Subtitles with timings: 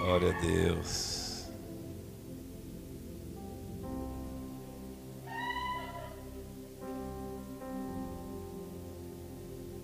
[0.00, 1.46] Glória a Deus.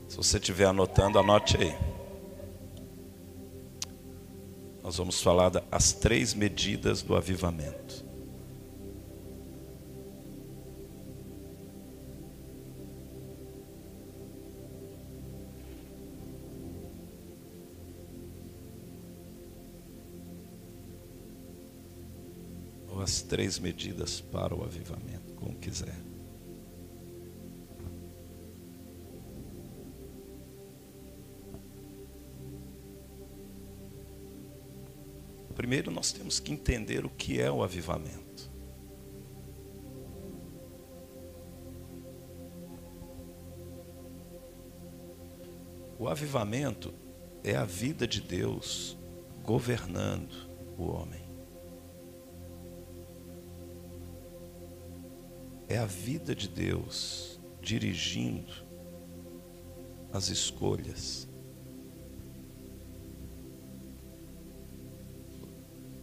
[0.08, 1.76] Se você estiver anotando, anote aí.
[4.82, 8.02] Nós vamos falar das três medidas do avivamento.
[23.26, 25.94] Três medidas para o avivamento, como quiser.
[35.54, 38.50] Primeiro nós temos que entender o que é o avivamento.
[45.98, 46.92] O avivamento
[47.42, 48.96] é a vida de Deus
[49.42, 51.25] governando o homem.
[55.68, 58.52] É a vida de Deus dirigindo
[60.12, 61.28] as escolhas.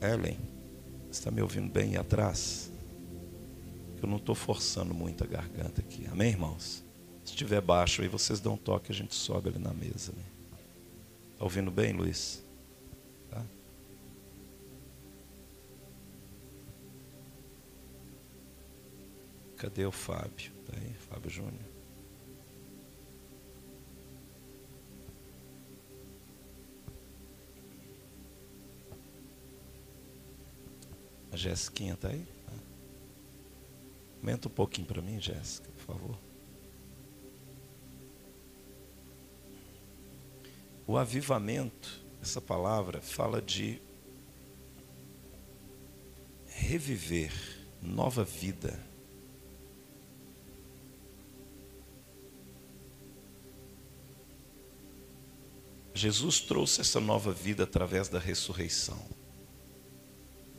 [0.02, 0.38] Ellen,
[1.10, 2.70] está me ouvindo bem aí atrás?
[4.02, 6.06] Eu não estou forçando muito a garganta aqui.
[6.12, 6.84] Amém, irmãos?
[7.24, 10.12] Se estiver baixo aí, vocês dão um toque, a gente sobe ali na mesa.
[10.12, 10.24] Né?
[11.32, 12.44] Está ouvindo bem, Luiz?
[13.30, 13.42] Tá?
[19.64, 20.52] Cadê o Fábio?
[20.66, 21.64] Tá aí, Fábio Júnior.
[31.32, 32.28] A Jéssiquinha está aí?
[34.18, 36.18] Aumenta um pouquinho para mim, Jéssica, por favor.
[40.86, 43.82] O avivamento, essa palavra, fala de
[46.48, 47.32] reviver
[47.82, 48.92] nova vida.
[56.04, 59.00] Jesus trouxe essa nova vida através da ressurreição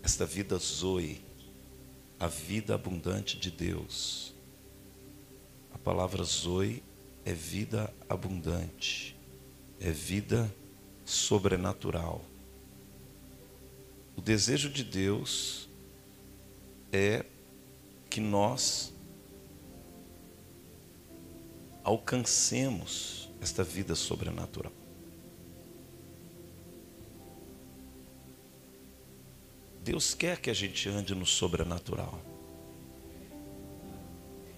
[0.05, 1.25] esta vida zoe,
[2.21, 4.35] a vida abundante de Deus.
[5.73, 6.83] A palavra zoe
[7.25, 9.17] é vida abundante,
[9.81, 10.55] é vida
[11.07, 12.23] sobrenatural.
[14.15, 15.71] O desejo de Deus
[16.93, 17.25] é
[18.11, 18.93] que nós
[21.83, 24.84] alcancemos esta vida sobrenatural.
[29.85, 32.19] Deus quer que a gente ande no sobrenatural.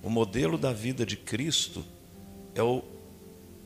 [0.00, 1.84] O modelo da vida de Cristo
[2.54, 2.84] é o,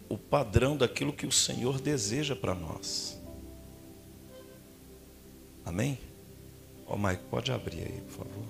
[0.08, 3.20] o padrão daquilo que o Senhor deseja para nós.
[5.62, 5.98] Amém?
[6.86, 8.44] Ó, oh, Mike, pode abrir aí, por favor.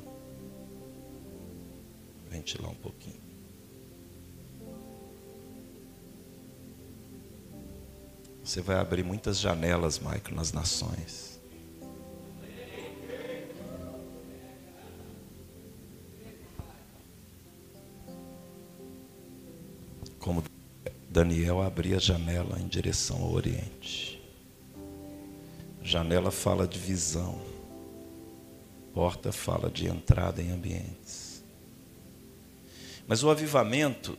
[2.31, 3.20] Ventilar um pouquinho.
[8.44, 11.30] Você vai abrir muitas janelas, Mike, nas nações.
[20.31, 20.45] Como
[21.09, 24.23] Daniel abria a janela em direção ao Oriente.
[25.83, 27.43] Janela fala de visão,
[28.95, 31.43] porta fala de entrada em ambientes.
[33.09, 34.17] Mas o avivamento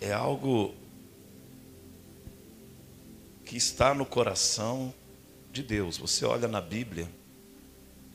[0.00, 0.72] é algo
[3.44, 4.94] que está no coração
[5.52, 5.98] de Deus.
[5.98, 7.06] Você olha na Bíblia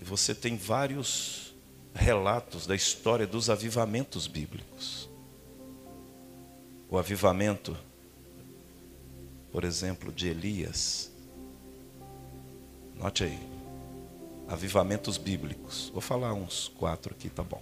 [0.02, 1.54] e você tem vários
[1.94, 5.07] relatos da história dos avivamentos bíblicos
[6.90, 7.76] o avivamento,
[9.52, 11.12] por exemplo, de Elias.
[12.96, 13.40] Note aí,
[14.48, 15.90] avivamentos bíblicos.
[15.94, 17.62] Vou falar uns quatro aqui, tá bom.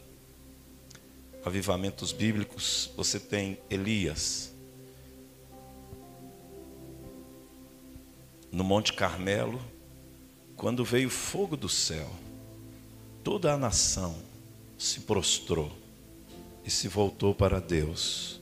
[1.44, 4.54] Avivamentos bíblicos, você tem Elias.
[8.52, 9.60] No Monte Carmelo,
[10.56, 12.10] quando veio fogo do céu,
[13.24, 14.16] toda a nação
[14.78, 15.72] se prostrou
[16.64, 18.40] e se voltou para Deus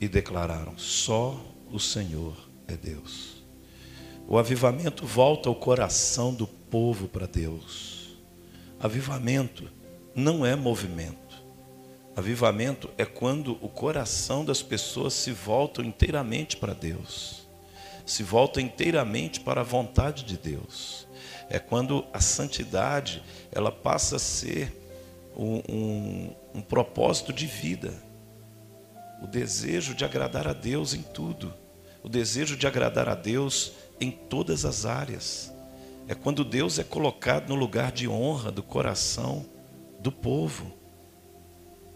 [0.00, 1.38] e declararam: só
[1.70, 2.34] o Senhor
[2.66, 3.44] é Deus.
[4.26, 8.16] O avivamento volta o coração do povo para Deus.
[8.80, 9.68] Avivamento
[10.14, 11.18] não é movimento.
[12.16, 17.48] Avivamento é quando o coração das pessoas se volta inteiramente para Deus,
[18.04, 21.06] se volta inteiramente para a vontade de Deus.
[21.48, 23.22] É quando a santidade
[23.52, 24.76] ela passa a ser
[25.36, 28.09] um, um, um propósito de vida
[29.20, 31.52] o desejo de agradar a Deus em tudo,
[32.02, 35.52] o desejo de agradar a Deus em todas as áreas.
[36.08, 39.44] É quando Deus é colocado no lugar de honra do coração
[40.00, 40.72] do povo.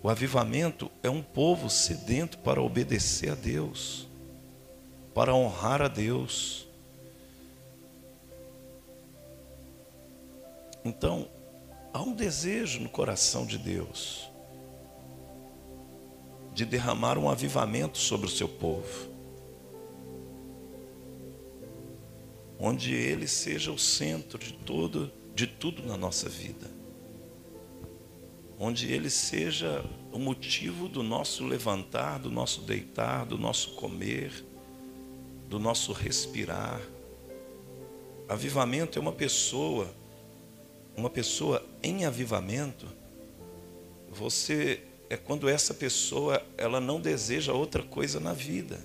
[0.02, 4.06] O avivamento é um povo sedento para obedecer a Deus,
[5.14, 6.68] para honrar a Deus.
[10.84, 11.26] Então,
[11.94, 14.33] há um desejo no coração de Deus
[16.54, 19.12] de derramar um avivamento sobre o seu povo.
[22.58, 26.70] Onde ele seja o centro de todo, de tudo na nossa vida.
[28.56, 34.44] Onde ele seja o motivo do nosso levantar, do nosso deitar, do nosso comer,
[35.48, 36.80] do nosso respirar.
[38.28, 39.92] Avivamento é uma pessoa,
[40.96, 42.86] uma pessoa em avivamento,
[44.08, 44.80] você
[45.14, 48.84] é quando essa pessoa ela não deseja outra coisa na vida.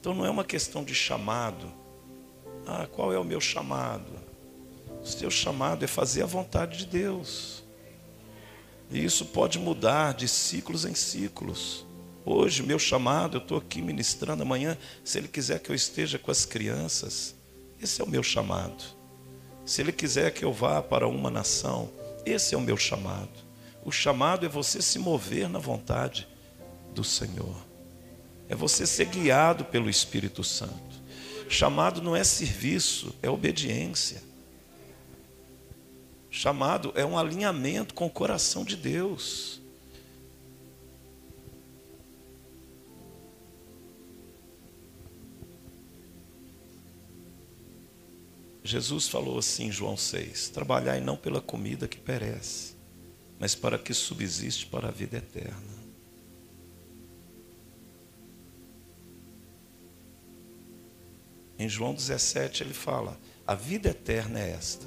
[0.00, 1.70] Então não é uma questão de chamado.
[2.66, 4.10] Ah, qual é o meu chamado?
[5.02, 7.62] O seu chamado é fazer a vontade de Deus.
[8.90, 11.84] E isso pode mudar de ciclos em ciclos.
[12.24, 14.76] Hoje, meu chamado, eu estou aqui ministrando amanhã.
[15.04, 17.34] Se Ele quiser que eu esteja com as crianças,
[17.80, 18.82] esse é o meu chamado.
[19.64, 21.90] Se Ele quiser que eu vá para uma nação,
[22.24, 23.45] esse é o meu chamado.
[23.86, 26.26] O chamado é você se mover na vontade
[26.92, 27.54] do Senhor.
[28.48, 31.00] É você ser guiado pelo Espírito Santo.
[31.48, 34.20] Chamado não é serviço, é obediência.
[36.28, 39.60] Chamado é um alinhamento com o coração de Deus.
[48.64, 52.75] Jesus falou assim em João 6: Trabalhai não pela comida que perece,
[53.38, 55.76] mas para que subsiste para a vida eterna.
[61.58, 64.86] Em João 17 ele fala: A vida eterna é esta,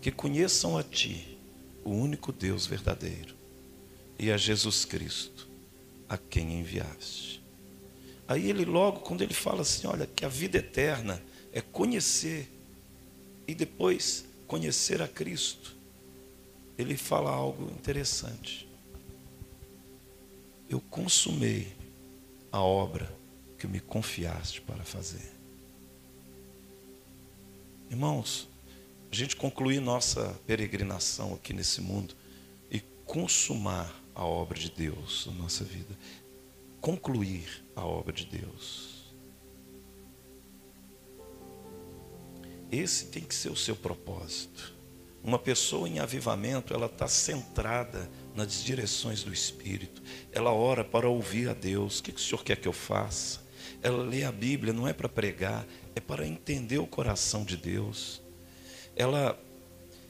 [0.00, 1.38] que conheçam a Ti,
[1.84, 3.34] o único Deus verdadeiro,
[4.18, 5.48] e a Jesus Cristo,
[6.08, 7.42] a quem enviaste.
[8.28, 12.52] Aí ele logo, quando ele fala assim, olha, que a vida eterna é conhecer
[13.46, 15.77] e depois conhecer a Cristo
[16.78, 18.68] ele fala algo interessante.
[20.70, 21.76] Eu consumei
[22.52, 23.12] a obra
[23.58, 25.32] que me confiaste para fazer.
[27.90, 28.48] Irmãos,
[29.10, 32.14] a gente concluir nossa peregrinação aqui nesse mundo
[32.70, 35.98] e consumar a obra de Deus na nossa vida.
[36.80, 38.98] Concluir a obra de Deus.
[42.70, 44.77] Esse tem que ser o seu propósito.
[45.22, 50.02] Uma pessoa em avivamento, ela está centrada nas direções do Espírito.
[50.32, 51.98] Ela ora para ouvir a Deus.
[51.98, 53.40] O que o Senhor quer que eu faça?
[53.82, 58.22] Ela lê a Bíblia, não é para pregar, é para entender o coração de Deus.
[58.96, 59.38] Ela,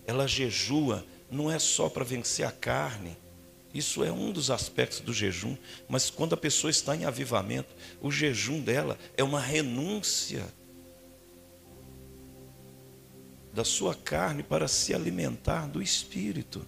[0.06, 3.16] ela jejua, não é só para vencer a carne.
[3.72, 5.56] Isso é um dos aspectos do jejum.
[5.88, 10.44] Mas quando a pessoa está em avivamento, o jejum dela é uma renúncia
[13.52, 16.66] da sua carne para se alimentar do espírito.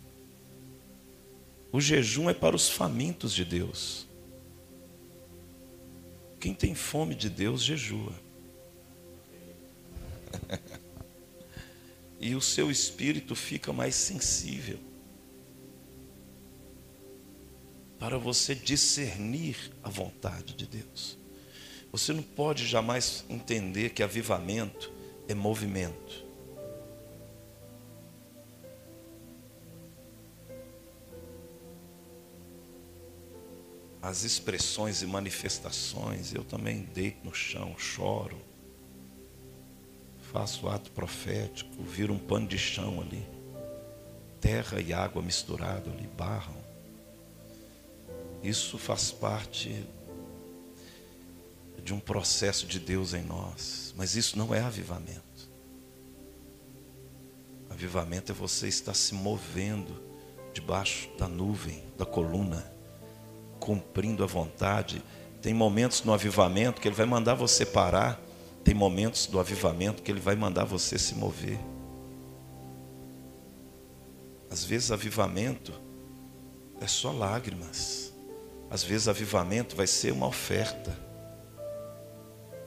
[1.72, 4.06] O jejum é para os famintos de Deus.
[6.40, 8.14] Quem tem fome de Deus jejua.
[12.20, 14.78] e o seu espírito fica mais sensível
[18.00, 21.18] para você discernir a vontade de Deus.
[21.92, 24.90] Você não pode jamais entender que avivamento
[25.28, 26.29] é movimento.
[34.02, 38.38] As expressões e manifestações, eu também deito no chão, choro,
[40.32, 43.26] faço ato profético, viro um pano de chão ali,
[44.40, 46.56] terra e água misturado ali, barram.
[48.42, 49.84] Isso faz parte
[51.84, 55.20] de um processo de Deus em nós, mas isso não é avivamento.
[57.68, 60.02] Avivamento é você estar se movendo
[60.54, 62.79] debaixo da nuvem, da coluna
[63.60, 65.02] cumprindo a vontade.
[65.40, 68.20] Tem momentos no avivamento que Ele vai mandar você parar,
[68.64, 71.60] tem momentos do avivamento que Ele vai mandar você se mover.
[74.50, 75.72] Às vezes, avivamento
[76.80, 78.12] é só lágrimas,
[78.70, 80.96] às vezes, avivamento vai ser uma oferta,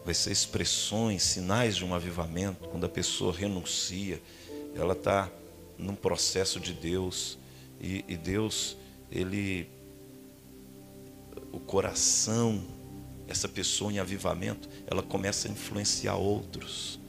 [0.05, 4.21] vai ser expressões, sinais de um avivamento, quando a pessoa renuncia,
[4.75, 5.29] ela está
[5.77, 7.37] num processo de Deus,
[7.79, 8.77] e, e Deus,
[9.11, 9.69] Ele
[11.53, 12.61] o coração,
[13.27, 16.99] essa pessoa em avivamento, ela começa a influenciar outros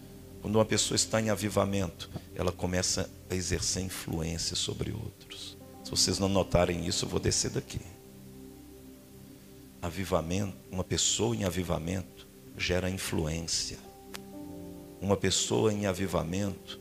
[0.45, 5.57] Quando uma pessoa está em avivamento, ela começa a exercer influência sobre outros.
[5.83, 7.81] Se vocês não notarem isso, eu vou descer daqui.
[9.81, 12.27] Avivamento, uma pessoa em avivamento
[12.59, 13.79] gera influência.
[15.01, 16.79] Uma pessoa em avivamento,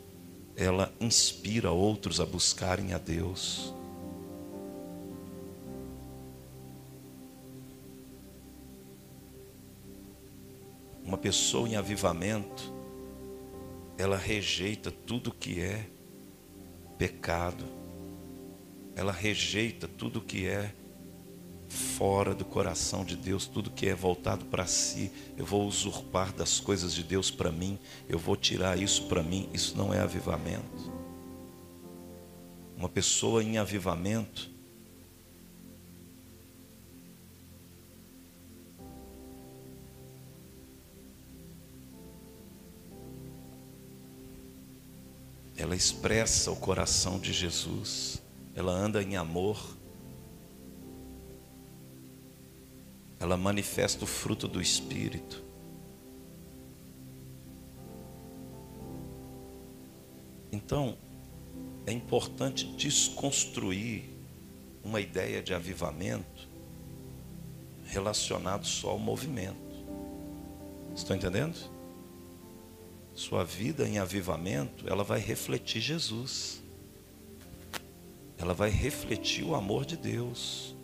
[0.57, 3.73] ela inspira outros a buscarem a Deus.
[11.13, 12.73] Uma pessoa em avivamento,
[13.99, 15.85] ela rejeita tudo que é
[16.97, 17.63] pecado.
[18.95, 20.73] Ela rejeita tudo que é
[21.69, 25.11] fora do coração de Deus, tudo que é voltado para si.
[25.37, 27.77] Eu vou usurpar das coisas de Deus para mim,
[28.09, 29.47] eu vou tirar isso para mim.
[29.53, 30.91] Isso não é avivamento.
[32.75, 34.49] Uma pessoa em avivamento,
[45.63, 48.21] ela expressa o coração de Jesus,
[48.53, 49.57] ela anda em amor,
[53.17, 55.41] ela manifesta o fruto do Espírito.
[60.51, 60.97] Então,
[61.85, 64.03] é importante desconstruir
[64.83, 66.49] uma ideia de avivamento
[67.85, 69.55] relacionado só ao movimento.
[70.93, 71.72] Estão entendendo?
[73.15, 76.61] Sua vida em avivamento, ela vai refletir Jesus.
[78.37, 80.75] Ela vai refletir o amor de Deus.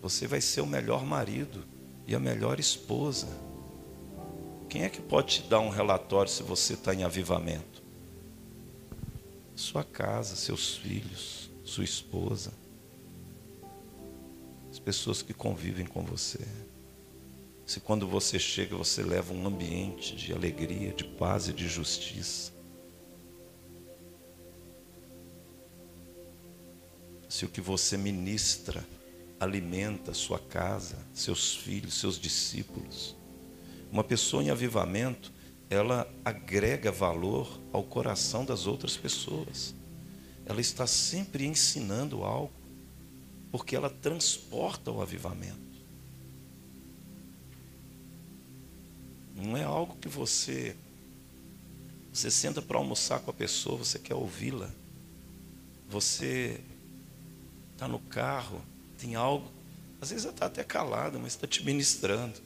[0.00, 1.64] Você vai ser o melhor marido
[2.06, 3.28] e a melhor esposa.
[4.68, 7.82] Quem é que pode te dar um relatório se você está em avivamento?
[9.54, 12.52] Sua casa, seus filhos, sua esposa,
[14.70, 16.46] as pessoas que convivem com você.
[17.66, 22.52] Se quando você chega, você leva um ambiente de alegria, de paz e de justiça.
[27.28, 28.86] Se o que você ministra
[29.40, 33.16] alimenta sua casa, seus filhos, seus discípulos.
[33.90, 35.32] Uma pessoa em avivamento,
[35.68, 39.74] ela agrega valor ao coração das outras pessoas.
[40.46, 42.52] Ela está sempre ensinando algo,
[43.50, 45.65] porque ela transporta o avivamento.
[49.36, 50.74] Não é algo que você
[52.12, 54.70] você senta para almoçar com a pessoa, você quer ouvi-la.
[55.86, 56.58] Você
[57.74, 58.62] está no carro,
[58.96, 59.52] tem algo,
[60.00, 62.40] às vezes está até calado, mas está te ministrando.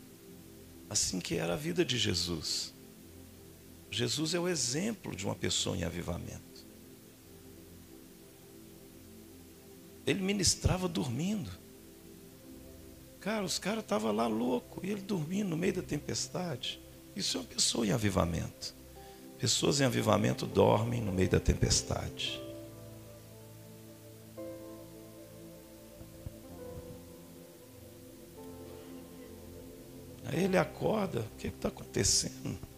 [0.90, 2.74] Assim que era a vida de Jesus.
[3.92, 6.66] Jesus é o exemplo de uma pessoa em avivamento.
[10.04, 11.59] Ele ministrava dormindo.
[13.20, 16.80] Cara, os caras estavam lá louco e ele dormindo no meio da tempestade.
[17.14, 18.74] Isso é uma pessoa em avivamento.
[19.38, 22.40] Pessoas em avivamento dormem no meio da tempestade.
[30.24, 32.69] Aí ele acorda, o que está acontecendo?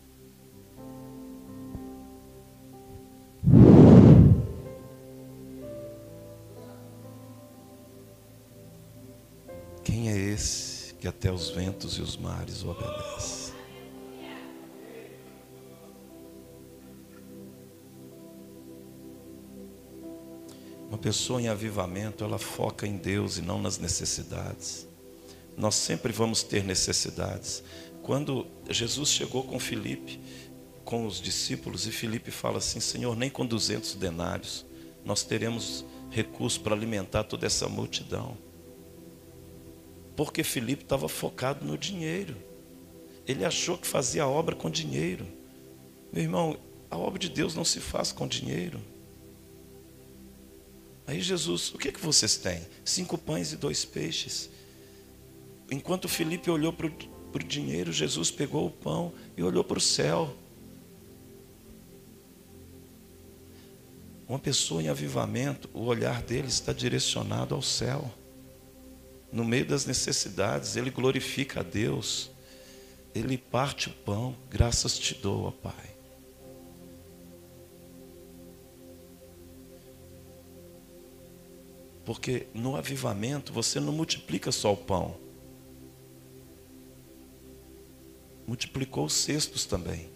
[11.02, 13.52] Que até os ventos e os mares o obedecem?
[20.88, 24.86] Uma pessoa em avivamento, ela foca em Deus e não nas necessidades.
[25.56, 27.64] Nós sempre vamos ter necessidades.
[28.00, 30.20] Quando Jesus chegou com Filipe,
[30.84, 34.64] com os discípulos, e Filipe fala assim: Senhor, nem com 200 denários
[35.04, 38.51] nós teremos recurso para alimentar toda essa multidão.
[40.16, 42.36] Porque Filipe estava focado no dinheiro.
[43.26, 45.26] Ele achou que fazia a obra com dinheiro.
[46.12, 46.58] Meu irmão,
[46.90, 48.80] a obra de Deus não se faz com dinheiro.
[51.06, 52.60] Aí Jesus, o que, é que vocês têm?
[52.84, 54.50] Cinco pães e dois peixes.
[55.70, 60.36] Enquanto Felipe olhou para o dinheiro, Jesus pegou o pão e olhou para o céu.
[64.28, 68.10] Uma pessoa em avivamento, o olhar dele está direcionado ao céu.
[69.32, 72.30] No meio das necessidades, ele glorifica a Deus.
[73.14, 75.90] Ele parte o pão, graças te dou, ó Pai.
[82.04, 85.16] Porque no avivamento você não multiplica só o pão.
[88.46, 90.10] Multiplicou os cestos também.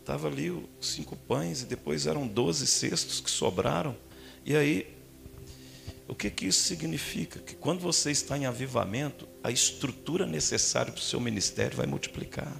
[0.00, 3.96] Estava ali os cinco pães e depois eram doze cestos que sobraram.
[4.44, 4.93] E aí,
[6.06, 7.38] o que, que isso significa?
[7.40, 12.54] Que quando você está em avivamento, a estrutura necessária para o seu ministério vai multiplicar.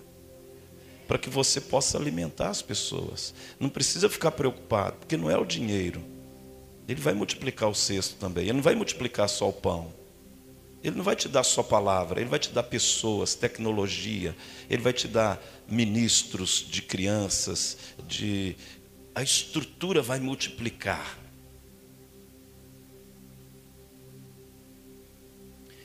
[1.06, 3.34] para que você possa alimentar as pessoas.
[3.60, 6.02] Não precisa ficar preocupado, porque não é o dinheiro.
[6.88, 8.44] Ele vai multiplicar o cesto também.
[8.44, 9.92] Ele não vai multiplicar só o pão.
[10.82, 14.36] Ele não vai te dar só palavra, ele vai te dar pessoas, tecnologia,
[14.68, 18.54] ele vai te dar ministros de crianças, de
[19.14, 21.18] a estrutura vai multiplicar.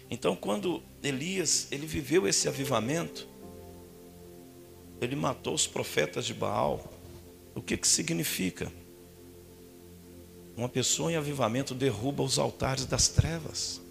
[0.09, 3.27] Então, quando Elias, ele viveu esse avivamento,
[4.99, 6.91] ele matou os profetas de Baal.
[7.55, 8.71] O que que significa?
[10.57, 13.81] Uma pessoa em avivamento derruba os altares das trevas.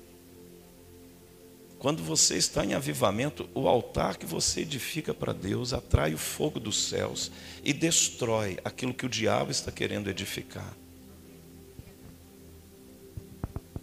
[1.78, 6.58] Quando você está em avivamento, o altar que você edifica para Deus atrai o fogo
[6.58, 7.30] dos céus
[7.62, 10.76] e destrói aquilo que o diabo está querendo edificar.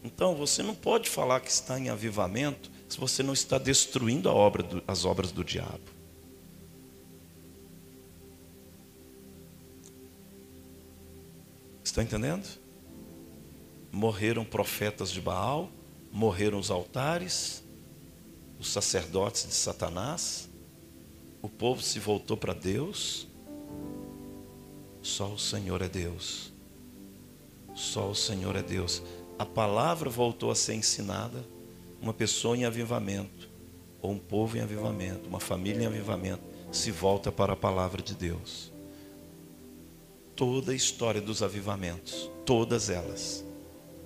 [0.06, 4.62] Então, você não pode falar que está em avivamento se você não está destruindo obra
[4.62, 5.82] do, as obras do diabo.
[11.84, 12.48] Está entendendo?
[13.92, 15.72] Morreram profetas de Baal,
[16.12, 17.64] morreram os altares,
[18.60, 20.48] os sacerdotes de Satanás,
[21.42, 23.28] o povo se voltou para Deus.
[25.02, 26.54] Só o Senhor é Deus.
[27.74, 29.02] Só o Senhor é Deus.
[29.38, 31.46] A palavra voltou a ser ensinada.
[32.02, 33.50] Uma pessoa em avivamento,
[34.02, 38.14] ou um povo em avivamento, uma família em avivamento, se volta para a palavra de
[38.14, 38.72] Deus.
[40.36, 43.44] Toda a história dos avivamentos, todas elas,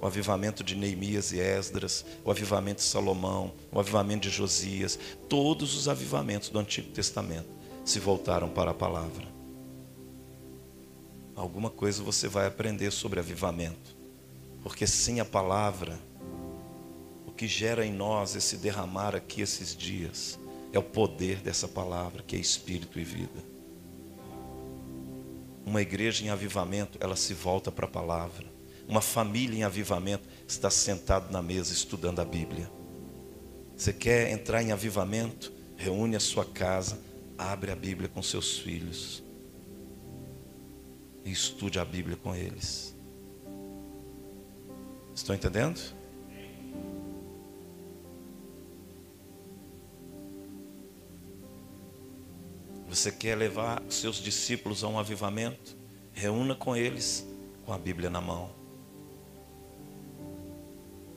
[0.01, 5.75] o avivamento de Neemias e Esdras, o avivamento de Salomão, o avivamento de Josias, todos
[5.75, 7.49] os avivamentos do Antigo Testamento
[7.83, 9.27] se voltaram para a palavra.
[11.35, 13.98] Alguma coisa você vai aprender sobre avivamento,
[14.63, 15.99] porque sem a palavra,
[17.25, 20.39] o que gera em nós esse derramar aqui esses dias
[20.71, 23.43] é o poder dessa palavra, que é espírito e vida.
[25.65, 30.71] Uma igreja em avivamento, ela se volta para a palavra uma família em avivamento está
[30.71, 32.67] sentado na mesa estudando a Bíblia.
[33.77, 35.53] Você quer entrar em avivamento?
[35.77, 36.99] Reúne a sua casa,
[37.37, 39.23] abre a Bíblia com seus filhos
[41.23, 42.88] e estude a Bíblia com eles.
[45.19, 45.79] Estão entendendo?
[52.87, 55.77] Você quer levar seus discípulos a um avivamento?
[56.13, 57.27] Reúna com eles
[57.65, 58.59] com a Bíblia na mão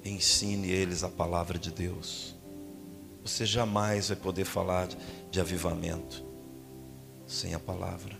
[0.04, 2.34] ensine eles a palavra de Deus.
[3.22, 4.88] Você jamais vai poder falar
[5.30, 6.24] de avivamento
[7.26, 8.16] sem a palavra.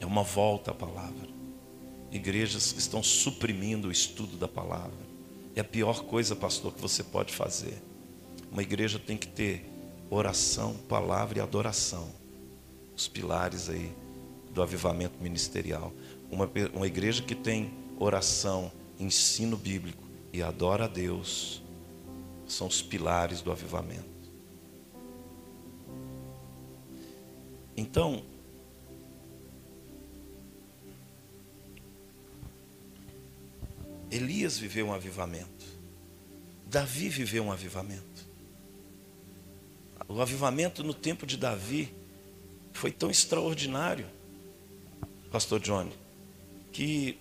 [0.00, 1.41] É uma volta à palavra.
[2.12, 5.12] Igrejas que estão suprimindo o estudo da palavra.
[5.56, 7.82] É a pior coisa, pastor, que você pode fazer.
[8.50, 9.64] Uma igreja tem que ter
[10.10, 12.08] oração, palavra e adoração.
[12.94, 13.90] Os pilares aí
[14.52, 15.92] do avivamento ministerial.
[16.30, 18.70] Uma, uma igreja que tem oração,
[19.00, 21.62] ensino bíblico e adora a Deus
[22.46, 24.12] são os pilares do avivamento.
[27.76, 28.22] Então,
[34.12, 35.64] Elias viveu um avivamento.
[36.66, 38.26] Davi viveu um avivamento.
[40.06, 41.94] O avivamento no tempo de Davi
[42.74, 44.06] foi tão extraordinário,
[45.30, 45.92] Pastor Johnny,
[46.70, 47.18] que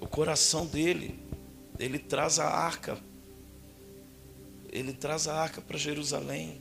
[0.00, 1.16] o coração dele
[1.78, 2.98] ele traz a arca.
[4.72, 6.60] Ele traz a arca para Jerusalém.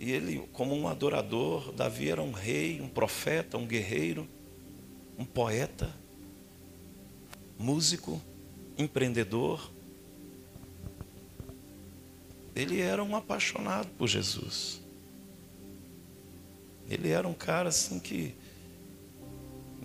[0.00, 4.26] E ele, como um adorador, Davi era um rei, um profeta, um guerreiro,
[5.18, 5.94] um poeta,
[7.58, 8.20] músico,
[8.76, 9.70] empreendedor.
[12.54, 14.80] Ele era um apaixonado por Jesus.
[16.88, 18.34] Ele era um cara assim que,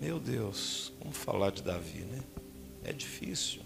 [0.00, 2.20] meu Deus, como falar de Davi, né?
[2.84, 3.62] É difícil.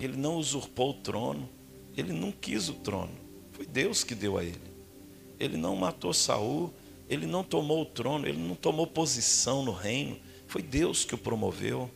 [0.00, 1.48] Ele não usurpou o trono,
[1.96, 3.12] ele não quis o trono.
[3.52, 4.70] Foi Deus que deu a ele.
[5.38, 6.72] Ele não matou Saul,
[7.08, 10.18] ele não tomou o trono, ele não tomou posição no reino.
[10.46, 11.90] Foi Deus que o promoveu.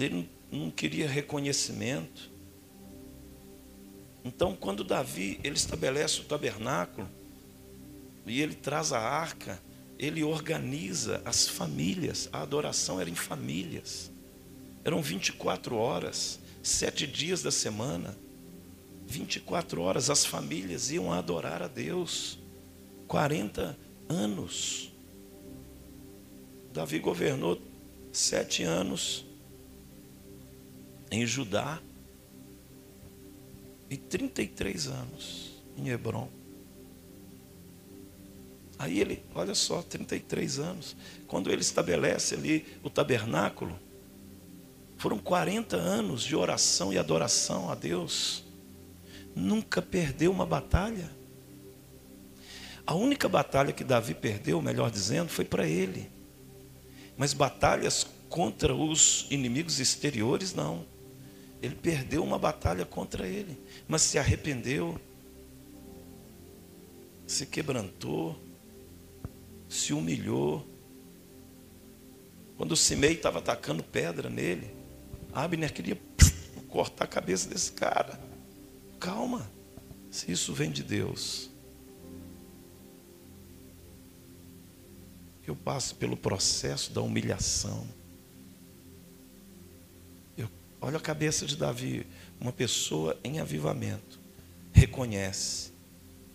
[0.00, 2.30] Ele não queria reconhecimento.
[4.24, 7.08] Então, quando Davi ele estabelece o tabernáculo
[8.26, 9.60] e ele traz a arca,
[9.98, 12.28] ele organiza as famílias.
[12.32, 14.10] A adoração era em famílias.
[14.84, 18.16] Eram 24 horas, sete dias da semana.
[19.06, 22.38] 24 horas as famílias iam adorar a Deus.
[23.08, 23.76] 40
[24.08, 24.90] anos.
[26.72, 27.60] Davi governou
[28.12, 29.24] sete anos
[31.10, 31.80] em Judá
[33.88, 36.28] e 33 anos em Hebron.
[38.78, 40.96] Aí ele, olha só, 33 anos.
[41.26, 43.78] Quando ele estabelece ali o tabernáculo,
[44.96, 48.44] foram 40 anos de oração e adoração a Deus.
[49.34, 51.10] Nunca perdeu uma batalha.
[52.86, 56.10] A única batalha que Davi perdeu, melhor dizendo, foi para ele.
[57.16, 60.86] Mas batalhas contra os inimigos exteriores, não.
[61.62, 64.98] Ele perdeu uma batalha contra ele, mas se arrependeu,
[67.26, 68.38] se quebrantou,
[69.68, 70.66] se humilhou.
[72.56, 74.74] Quando o Simei estava atacando pedra nele,
[75.32, 75.98] Abner queria
[76.68, 78.18] cortar a cabeça desse cara.
[78.98, 79.50] Calma,
[80.10, 81.50] se isso vem de Deus.
[85.46, 87.86] Eu passo pelo processo da humilhação.
[90.80, 92.06] Olha a cabeça de Davi,
[92.40, 94.18] uma pessoa em avivamento,
[94.72, 95.72] reconhece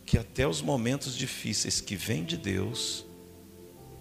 [0.06, 3.06] que até os momentos difíceis que vêm de Deus,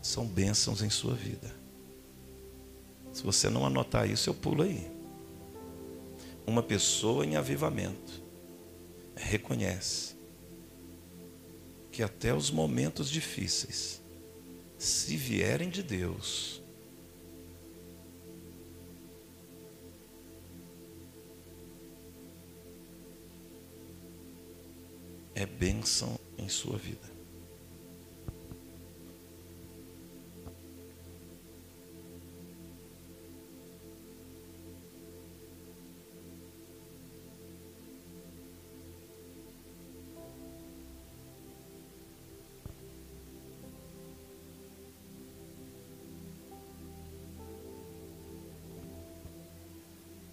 [0.02, 1.50] são bênçãos em sua vida.
[3.10, 4.86] Se você não anotar isso, eu pulo aí.
[6.46, 8.22] Uma pessoa em avivamento
[9.16, 10.14] reconhece
[11.90, 14.02] que até os momentos difíceis,
[14.76, 16.60] se vierem de Deus,
[25.34, 27.12] é bênção em sua vida.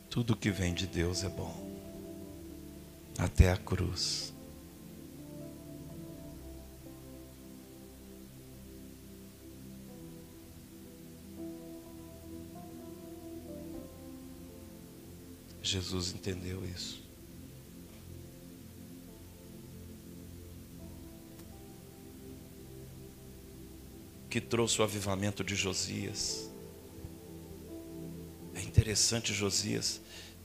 [0.09, 1.55] Tudo que vem de Deus é bom,
[3.17, 4.33] até a cruz.
[15.71, 17.01] Jesus entendeu isso.
[24.29, 26.51] Que trouxe o avivamento de Josias
[28.71, 30.01] interessante Josias.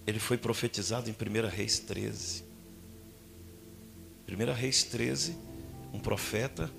[0.07, 2.45] Ele foi profetizado em 1 Reis 13.
[4.29, 5.37] 1 Reis 13,
[5.93, 6.71] um profeta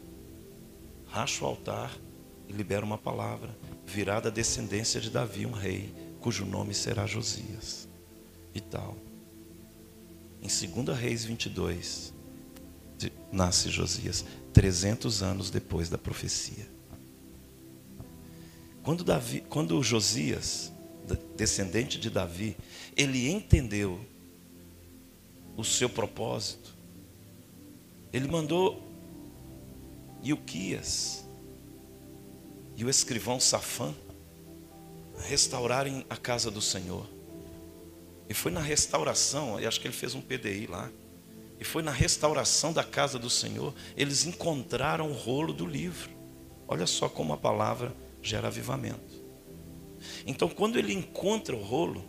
[1.08, 1.98] racha o altar
[2.48, 3.58] e libera uma palavra.
[3.86, 7.87] Virá da descendência de Davi um rei, cujo nome será Josias.
[8.58, 8.98] E tal.
[10.42, 12.12] Em 2 Reis 22,
[13.32, 16.68] nasce Josias, 300 anos depois da profecia.
[18.82, 20.72] Quando, Davi, quando Josias
[21.36, 22.58] descendente de Davi,
[22.96, 24.04] ele entendeu
[25.56, 26.76] o seu propósito.
[28.12, 28.82] Ele mandou
[30.24, 31.24] Ilquias
[32.76, 33.94] e o escrivão Safã
[35.28, 37.17] restaurarem a casa do Senhor.
[38.30, 40.90] E foi na restauração, eu acho que ele fez um PDI lá.
[41.60, 46.12] E foi na restauração da casa do Senhor, eles encontraram o rolo do livro.
[46.68, 49.26] Olha só como a palavra gera avivamento.
[50.26, 52.04] Então, quando ele encontra o rolo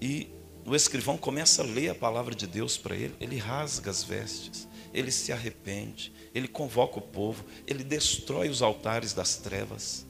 [0.00, 0.28] e
[0.64, 4.68] o escrivão começa a ler a palavra de Deus para ele, ele rasga as vestes,
[4.94, 10.06] ele se arrepende, ele convoca o povo, ele destrói os altares das trevas,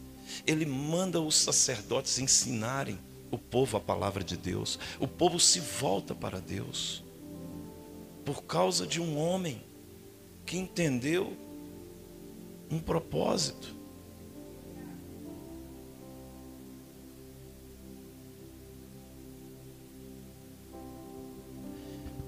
[0.46, 2.98] ele manda os sacerdotes ensinarem
[3.32, 7.02] o povo a palavra de Deus, o povo se volta para Deus,
[8.26, 9.64] por causa de um homem
[10.44, 11.34] que entendeu
[12.70, 13.74] um propósito.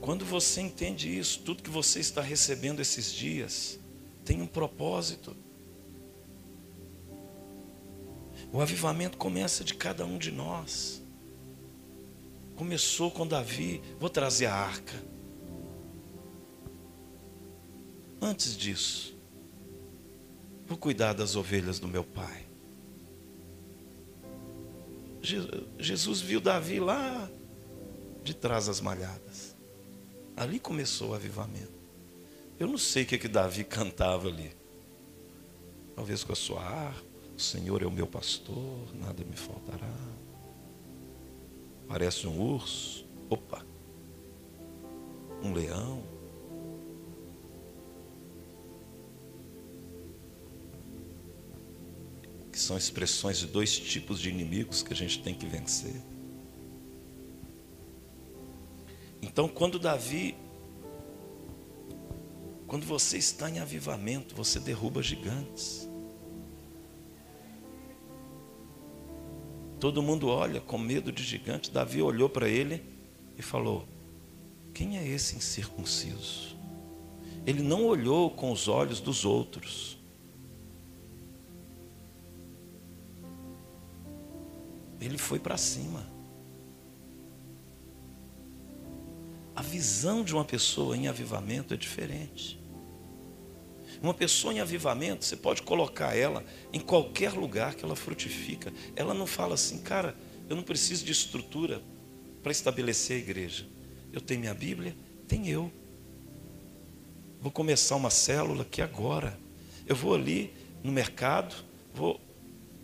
[0.00, 3.78] Quando você entende isso, tudo que você está recebendo esses dias
[4.24, 5.43] tem um propósito.
[8.54, 11.02] O avivamento começa de cada um de nós.
[12.54, 14.94] Começou com Davi, vou trazer a arca.
[18.22, 19.18] Antes disso,
[20.68, 22.46] vou cuidar das ovelhas do meu pai.
[25.76, 27.28] Jesus viu Davi lá
[28.22, 29.56] de trás das malhadas.
[30.36, 31.74] Ali começou o avivamento.
[32.60, 34.52] Eu não sei o que, que Davi cantava ali.
[35.96, 37.03] Talvez com a sua harpa,
[37.36, 39.94] o Senhor é o meu pastor, nada me faltará.
[41.88, 43.64] Parece um urso, opa,
[45.42, 46.02] um leão.
[52.52, 56.00] Que são expressões de dois tipos de inimigos que a gente tem que vencer.
[59.20, 60.36] Então, quando Davi
[62.74, 65.88] Quando você está em avivamento, você derruba gigantes.
[69.84, 71.70] Todo mundo olha com medo de gigante.
[71.70, 72.82] Davi olhou para ele
[73.36, 73.86] e falou:
[74.72, 76.56] Quem é esse incircunciso?
[77.44, 79.98] Ele não olhou com os olhos dos outros.
[84.98, 86.02] Ele foi para cima.
[89.54, 92.58] A visão de uma pessoa em avivamento é diferente.
[94.02, 98.72] Uma pessoa em avivamento, você pode colocar ela em qualquer lugar que ela frutifica.
[98.94, 100.16] Ela não fala assim, cara,
[100.48, 101.82] eu não preciso de estrutura
[102.42, 103.66] para estabelecer a igreja.
[104.12, 105.72] Eu tenho minha Bíblia, tem eu.
[107.40, 109.38] Vou começar uma célula aqui agora.
[109.86, 110.52] Eu vou ali
[110.82, 111.54] no mercado,
[111.92, 112.20] vou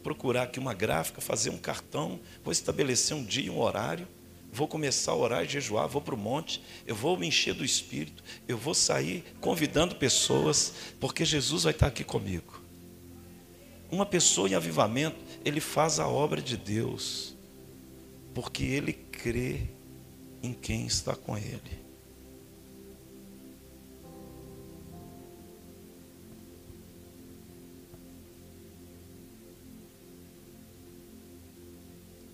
[0.03, 4.09] procurar aqui uma gráfica, fazer um cartão, vou estabelecer um dia, um horário
[4.53, 7.65] vou começar a orar e jejuar, vou para o monte, eu vou me encher do
[7.65, 12.61] Espírito, eu vou sair convidando pessoas, porque Jesus vai estar aqui comigo.
[13.91, 17.35] Uma pessoa em avivamento, ele faz a obra de Deus,
[18.35, 19.63] porque ele crê
[20.43, 21.81] em quem está com ele.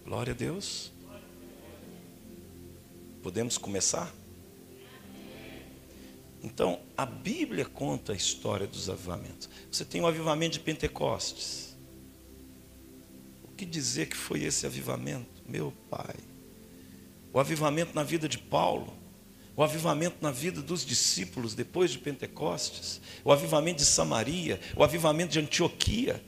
[0.05, 0.96] Glória a Deus.
[3.27, 4.15] Podemos começar?
[6.45, 9.49] Então, a Bíblia conta a história dos avivamentos.
[9.69, 11.77] Você tem o avivamento de Pentecostes.
[13.43, 15.43] O que dizer que foi esse avivamento?
[15.45, 16.15] Meu Pai.
[17.33, 18.97] O avivamento na vida de Paulo.
[19.57, 23.01] O avivamento na vida dos discípulos depois de Pentecostes.
[23.25, 24.61] O avivamento de Samaria.
[24.77, 26.23] O avivamento de Antioquia.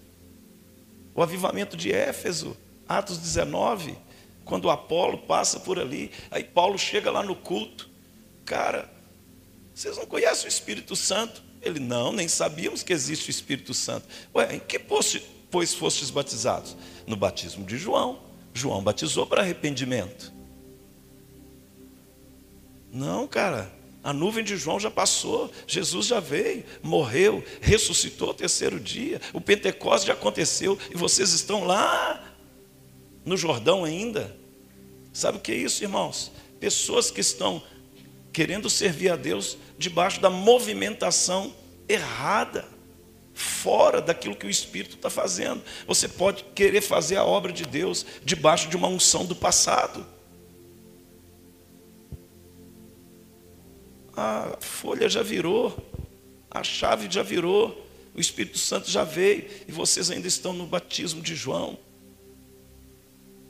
[1.15, 2.57] O avivamento de Éfeso.
[2.89, 4.08] Atos 19
[4.49, 7.89] quando Apolo passa por ali, aí Paulo chega lá no culto,
[8.47, 8.91] cara,
[9.75, 11.43] vocês não conhecem o Espírito Santo?
[11.61, 14.09] Ele, não, nem sabíamos que existe o Espírito Santo.
[14.35, 16.75] Ué, em que pois fostes batizados?
[17.07, 18.21] No batismo de João.
[18.55, 20.33] João batizou para arrependimento.
[22.91, 23.71] Não, cara,
[24.03, 29.43] a nuvem de João já passou, Jesus já veio, morreu, ressuscitou o terceiro dia, o
[29.43, 32.28] Pentecostes já aconteceu e vocês estão lá
[33.29, 34.35] no Jordão ainda.
[35.13, 36.33] Sabe o que é isso, irmãos?
[36.59, 37.63] Pessoas que estão
[38.33, 41.55] querendo servir a Deus debaixo da movimentação
[41.89, 42.67] errada,
[43.33, 45.63] fora daquilo que o Espírito está fazendo.
[45.87, 50.05] Você pode querer fazer a obra de Deus debaixo de uma unção do passado.
[54.17, 55.77] A folha já virou,
[56.51, 61.23] a chave já virou, o Espírito Santo já veio e vocês ainda estão no batismo
[61.23, 61.79] de João.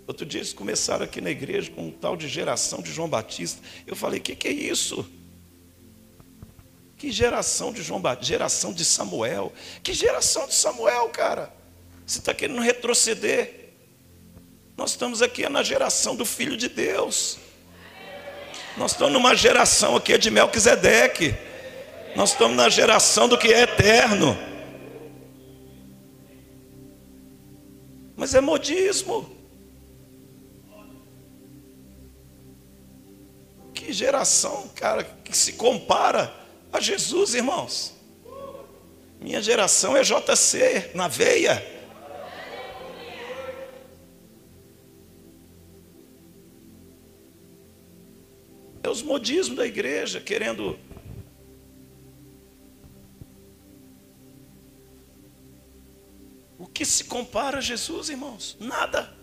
[0.08, 3.60] Outro dia eles começaram aqui na igreja com um tal de geração de João Batista.
[3.86, 5.06] Eu falei: o que, que é isso?
[6.96, 8.32] Que geração de João Batista?
[8.32, 9.52] Geração de Samuel.
[9.82, 11.52] Que geração de Samuel, cara?
[12.06, 13.74] Você está querendo retroceder?
[14.78, 17.36] Nós estamos aqui na geração do Filho de Deus.
[18.78, 21.34] Nós estamos numa geração aqui de Melquisedeque.
[22.16, 24.38] Nós estamos na geração do que é eterno.
[28.16, 29.37] Mas é modismo.
[33.78, 36.34] Que geração, cara, que se compara
[36.72, 37.94] a Jesus, irmãos.
[39.20, 41.64] Minha geração é JC, na veia.
[48.82, 50.76] É os modismos da igreja querendo
[56.58, 58.56] O que se compara a Jesus, irmãos?
[58.58, 59.17] Nada.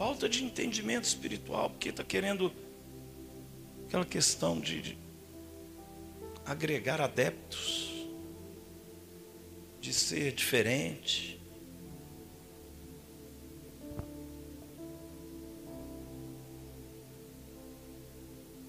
[0.00, 2.50] Falta de entendimento espiritual, porque está querendo
[3.86, 4.98] aquela questão de, de
[6.42, 8.08] agregar adeptos,
[9.78, 11.38] de ser diferente.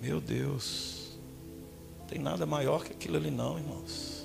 [0.02, 1.18] Meu Deus,
[1.98, 4.21] não tem nada maior que aquilo ali, não, irmãos.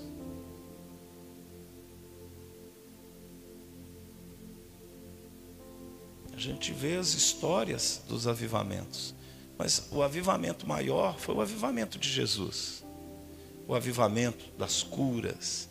[6.37, 9.15] A gente vê as histórias dos avivamentos.
[9.57, 12.85] Mas o avivamento maior foi o avivamento de Jesus.
[13.67, 15.69] O avivamento das curas,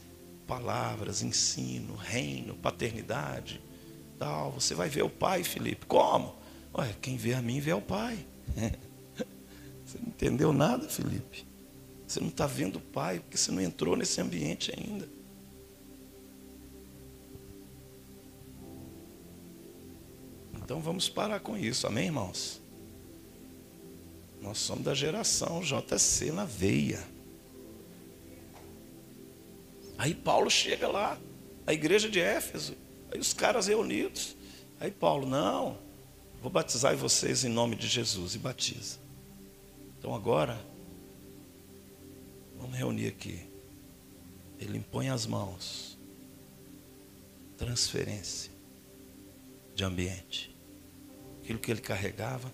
[0.48, 3.62] palavras, ensino, reino, paternidade,
[4.18, 4.54] tal.
[4.54, 5.86] Você vai ver o Pai, Felipe.
[5.86, 6.36] Como?
[6.74, 8.26] Olha, quem vê a mim vê o Pai.
[9.86, 11.46] Você não entendeu nada, Felipe?
[12.08, 15.08] Você não está vendo o Pai, porque você não entrou nesse ambiente ainda.
[20.66, 22.60] Então vamos parar com isso, amém, irmãos?
[24.42, 27.08] Nós somos da geração JC na veia.
[29.96, 31.20] Aí Paulo chega lá,
[31.68, 32.74] a igreja de Éfeso,
[33.12, 34.36] aí os caras reunidos.
[34.80, 35.78] Aí Paulo, não,
[36.42, 38.98] vou batizar vocês em nome de Jesus e batiza.
[40.00, 40.60] Então agora,
[42.60, 43.40] vamos reunir aqui.
[44.60, 45.96] Ele impõe as mãos.
[47.56, 48.52] Transferência
[49.76, 50.55] de ambiente.
[51.46, 52.52] Aquilo que ele carregava.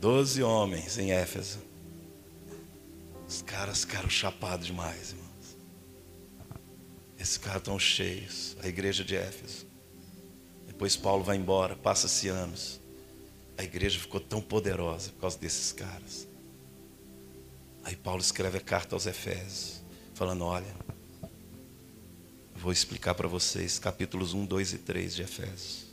[0.00, 1.58] Doze homens em Éfeso.
[3.26, 5.31] Os caras ficaram chapados demais, irmãos.
[7.32, 8.54] Esses caras estão cheios.
[8.62, 9.64] A igreja de Éfeso.
[10.66, 12.78] Depois Paulo vai embora, passa-se anos.
[13.56, 16.28] A igreja ficou tão poderosa por causa desses caras.
[17.84, 20.76] Aí Paulo escreve a carta aos Efésios, falando: Olha,
[22.54, 25.86] vou explicar para vocês, capítulos 1, 2 e 3 de Efésios.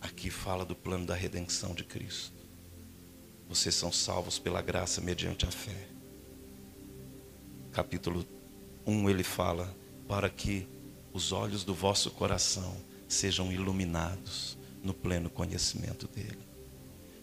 [0.00, 2.34] Aqui fala do plano da redenção de Cristo.
[3.48, 5.86] Vocês são salvos pela graça mediante a fé.
[7.70, 8.26] Capítulo
[8.84, 10.66] 1 ele fala: para que
[11.12, 12.76] os olhos do vosso coração
[13.08, 16.38] sejam iluminados no pleno conhecimento dele.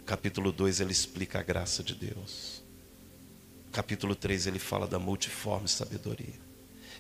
[0.06, 2.64] Capítulo 2 ele explica a graça de Deus.
[3.72, 6.40] Capítulo 3 ele fala da multiforme sabedoria.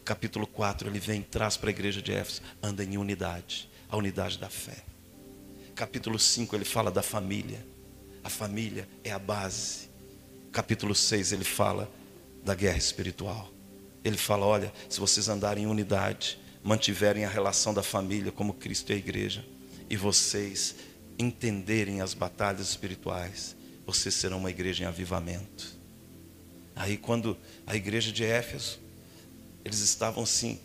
[0.05, 4.37] Capítulo 4 ele vem traz para a igreja de Éfeso, anda em unidade, a unidade
[4.37, 4.83] da fé.
[5.75, 7.65] Capítulo 5 ele fala da família.
[8.23, 9.89] A família é a base.
[10.51, 11.91] Capítulo 6 ele fala
[12.43, 13.49] da guerra espiritual.
[14.03, 18.91] Ele fala: olha, se vocês andarem em unidade, mantiverem a relação da família como Cristo
[18.91, 19.45] e a igreja,
[19.89, 20.75] e vocês
[21.17, 25.79] entenderem as batalhas espirituais, vocês serão uma igreja em avivamento.
[26.75, 27.37] Aí, quando
[27.67, 28.79] a igreja de Éfeso,
[29.63, 30.59] eles estavam assim,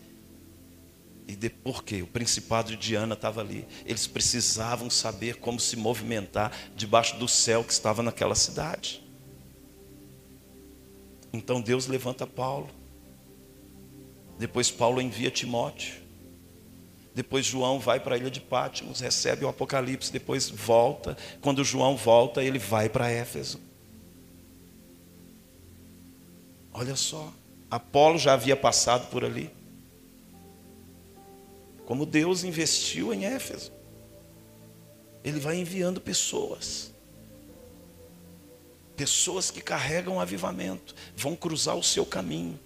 [1.27, 2.01] e de, por quê?
[2.01, 3.67] O principado de Diana estava ali.
[3.85, 9.03] Eles precisavam saber como se movimentar debaixo do céu que estava naquela cidade.
[11.33, 12.69] Então Deus levanta Paulo.
[14.37, 15.95] Depois Paulo envia Timóteo.
[17.13, 21.17] Depois João vai para a ilha de Pátimos, recebe o Apocalipse, depois volta.
[21.41, 23.59] Quando João volta, ele vai para Éfeso.
[26.71, 27.33] Olha só,
[27.71, 29.49] Apolo já havia passado por ali.
[31.87, 33.71] Como Deus investiu em Éfeso.
[35.23, 36.91] Ele vai enviando pessoas.
[38.95, 42.59] Pessoas que carregam avivamento, vão cruzar o seu caminho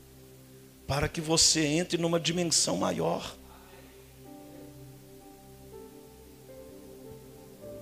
[0.92, 3.34] para que você entre numa dimensão maior.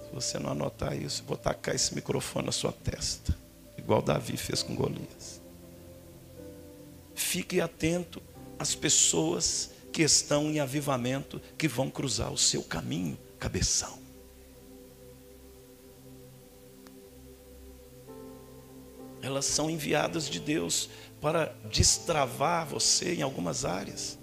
[0.06, 3.36] Se você não anotar isso, vou tacar esse microfone na sua testa,
[3.76, 5.42] igual Davi fez com Golias.
[7.16, 8.22] Fique atento
[8.60, 13.98] às pessoas que estão em avivamento, que vão cruzar o seu caminho, cabeção.
[19.20, 20.90] Elas são enviadas de Deus
[21.22, 24.18] para destravar você em algumas áreas.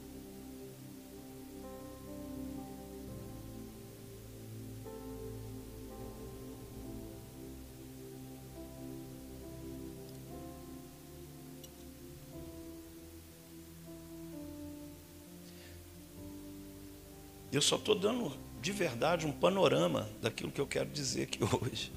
[17.53, 21.91] Eu só estou dando de verdade um panorama daquilo que eu quero dizer aqui hoje.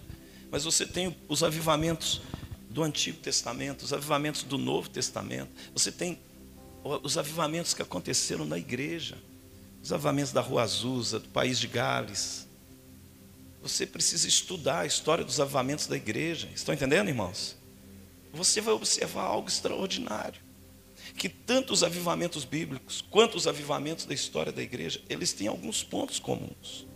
[0.52, 2.22] Mas você tem os avivamentos
[2.80, 5.52] do Antigo Testamento, os avivamentos do Novo Testamento.
[5.74, 6.18] Você tem
[7.04, 9.18] os avivamentos que aconteceram na igreja,
[9.84, 12.48] os avivamentos da Rua Azusa, do país de Gales.
[13.62, 16.48] Você precisa estudar a história dos avivamentos da igreja.
[16.56, 17.58] Estão entendendo, irmãos?
[18.32, 20.40] Você vai observar algo extraordinário.
[21.18, 25.84] Que tanto os avivamentos bíblicos quanto os avivamentos da história da igreja, eles têm alguns
[25.84, 26.88] pontos comuns.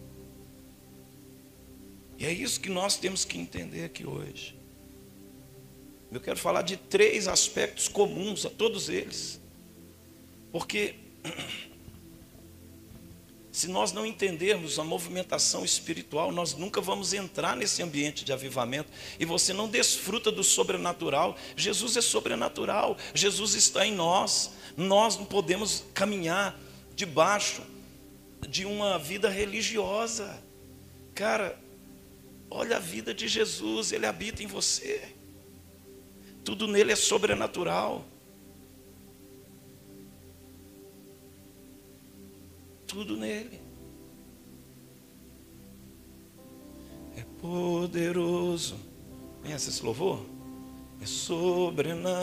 [2.17, 4.62] E é isso que nós temos que entender aqui hoje.
[6.13, 9.41] Eu quero falar de três aspectos comuns a todos eles.
[10.51, 10.93] Porque
[13.51, 18.91] se nós não entendermos a movimentação espiritual, nós nunca vamos entrar nesse ambiente de avivamento
[19.19, 21.35] e você não desfruta do sobrenatural.
[21.55, 24.51] Jesus é sobrenatural, Jesus está em nós.
[24.77, 26.59] Nós não podemos caminhar
[26.95, 27.63] debaixo
[28.47, 30.39] de uma vida religiosa.
[31.15, 31.57] Cara,
[32.51, 35.13] olha a vida de Jesus, ele habita em você.
[36.43, 38.05] Tudo nele é sobrenatural.
[42.93, 43.59] tudo nele.
[47.17, 48.75] É poderoso.
[49.41, 50.23] Conhece esse louvor?
[51.01, 52.13] É sobrenatural,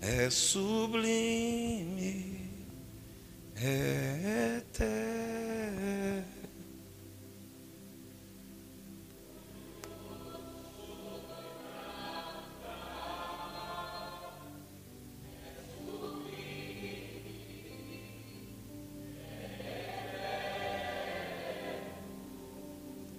[0.00, 1.20] é sublime,
[3.56, 6.43] é eterno.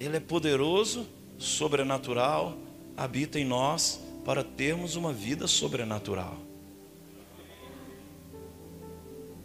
[0.05, 1.07] Ele é poderoso,
[1.39, 2.55] sobrenatural,
[2.95, 6.37] habita em nós para termos uma vida sobrenatural.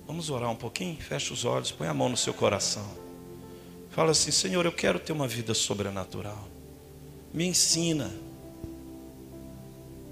[0.07, 1.01] Vamos orar um pouquinho?
[1.01, 2.85] Feche os olhos, põe a mão no seu coração.
[3.89, 6.47] Fala assim: Senhor, eu quero ter uma vida sobrenatural.
[7.33, 8.13] Me ensina.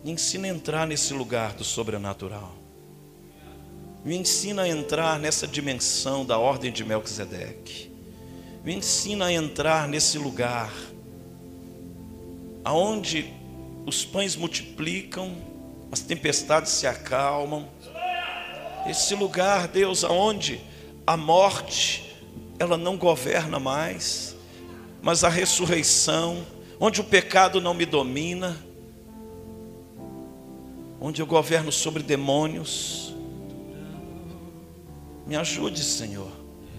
[0.03, 2.55] Me ensina a entrar nesse lugar do sobrenatural.
[4.03, 7.88] Me ensina a entrar nessa dimensão da ordem de Melquisedeque.
[8.69, 10.71] Me ensina a entrar nesse lugar
[12.63, 13.33] aonde
[13.87, 15.35] os pães multiplicam,
[15.91, 17.67] as tempestades se acalmam.
[18.87, 20.61] Esse lugar, Deus, aonde
[21.07, 22.15] a morte
[22.59, 24.37] ela não governa mais,
[25.01, 26.45] mas a ressurreição,
[26.79, 28.55] onde o pecado não me domina,
[31.01, 33.15] onde eu governo sobre demônios.
[35.27, 36.31] Me ajude, Senhor.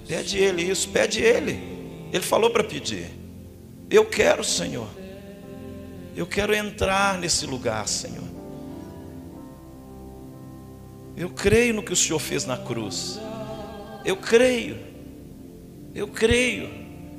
[0.07, 1.78] Pede Ele isso, pede Ele.
[2.11, 3.09] Ele falou para pedir.
[3.89, 4.87] Eu quero, Senhor.
[6.15, 8.27] Eu quero entrar nesse lugar, Senhor.
[11.15, 13.19] Eu creio no que o Senhor fez na cruz.
[14.05, 14.77] Eu creio.
[15.93, 16.69] Eu creio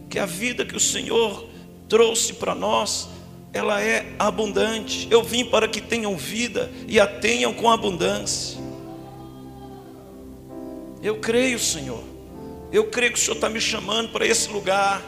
[0.08, 1.48] que a vida que o Senhor
[1.88, 3.08] trouxe para nós,
[3.52, 5.06] ela é abundante.
[5.10, 8.58] Eu vim para que tenham vida e a tenham com abundância.
[11.02, 12.09] Eu creio, Senhor.
[12.72, 15.02] Eu creio que o Senhor está me chamando para esse lugar.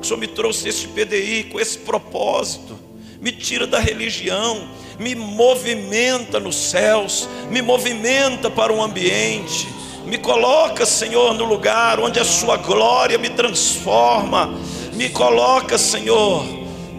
[0.00, 2.78] o Senhor me trouxe esse PDI com esse propósito.
[3.20, 9.68] Me tira da religião, me movimenta nos céus, me movimenta para um ambiente.
[10.06, 14.58] Me coloca, Senhor, no lugar onde a Sua glória me transforma.
[14.94, 16.44] Me coloca, Senhor,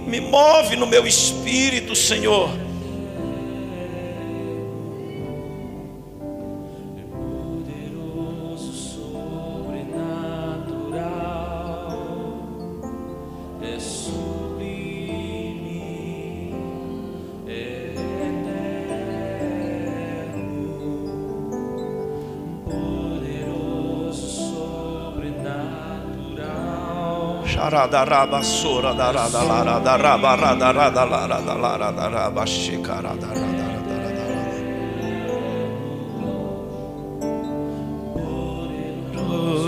[0.05, 2.70] me move no meu espírito, Senhor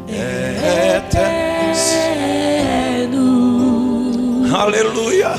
[0.08, 1.58] é eterno.
[4.56, 5.30] Aleluia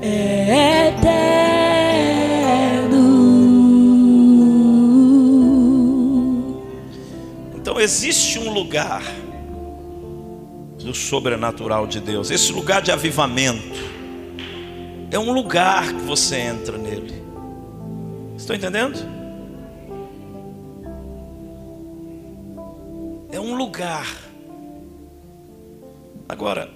[0.00, 1.10] é eterno
[7.54, 9.02] Então existe um lugar
[10.82, 13.78] do sobrenatural de Deus, esse lugar de avivamento.
[15.10, 16.79] É um lugar que você entra.
[18.40, 18.98] Estão entendendo?
[23.30, 24.06] É um lugar.
[26.26, 26.70] Agora,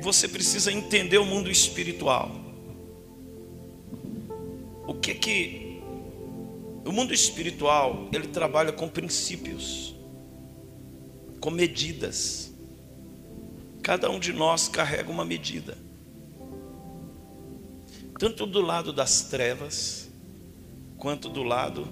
[0.00, 2.32] você precisa entender o mundo espiritual.
[4.88, 5.80] O que que
[6.84, 9.94] o mundo espiritual, ele trabalha com princípios,
[11.40, 12.52] com medidas.
[13.84, 15.78] Cada um de nós carrega uma medida.
[18.18, 20.07] Tanto do lado das trevas,
[20.98, 21.88] quanto do lado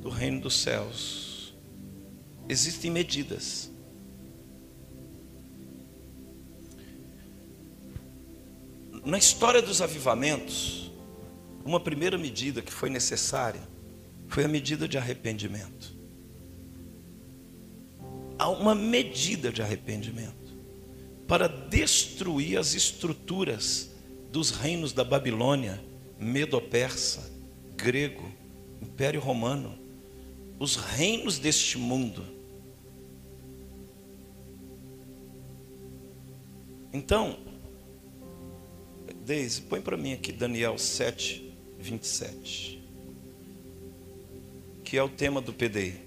[0.00, 1.54] do reino dos céus.
[2.48, 3.70] Existem medidas.
[9.04, 10.90] Na história dos avivamentos,
[11.64, 13.62] uma primeira medida que foi necessária
[14.28, 15.94] foi a medida de arrependimento.
[18.38, 20.56] Há uma medida de arrependimento
[21.26, 23.90] para destruir as estruturas
[24.30, 25.82] dos reinos da Babilônia,
[26.18, 27.35] Medo-Persa,
[27.76, 28.32] grego,
[28.80, 29.78] Império Romano,
[30.58, 32.24] os reinos deste mundo.
[36.92, 37.38] Então,
[39.26, 42.80] Deise, põe para mim aqui Daniel 7, 27,
[44.84, 46.00] que é o tema do PDI.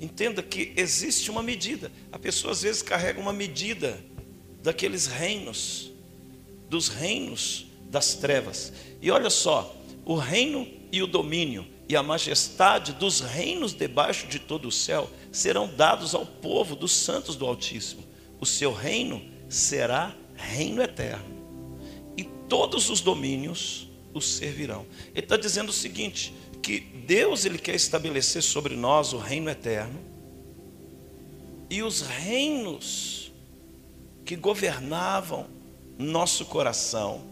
[0.00, 1.90] Entenda que existe uma medida.
[2.10, 4.04] A pessoa às vezes carrega uma medida
[4.64, 5.92] daqueles reinos,
[6.68, 8.72] dos reinos das trevas.
[9.00, 9.74] E olha só,
[10.06, 15.10] o reino e o domínio e a majestade dos reinos debaixo de todo o céu
[15.30, 18.02] serão dados ao povo dos santos do Altíssimo.
[18.40, 21.36] O seu reino será reino eterno
[22.48, 24.86] todos os domínios os servirão.
[25.14, 30.00] Ele está dizendo o seguinte: que Deus ele quer estabelecer sobre nós o reino eterno
[31.68, 33.32] e os reinos
[34.24, 35.46] que governavam
[35.98, 37.22] nosso coração,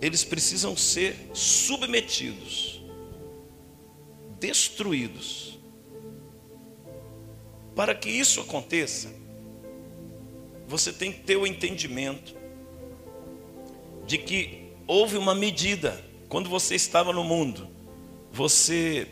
[0.00, 2.82] eles precisam ser submetidos,
[4.38, 5.58] destruídos.
[7.74, 9.12] Para que isso aconteça,
[10.66, 12.34] você tem que ter o entendimento
[14.06, 17.68] de que houve uma medida quando você estava no mundo.
[18.32, 19.08] Você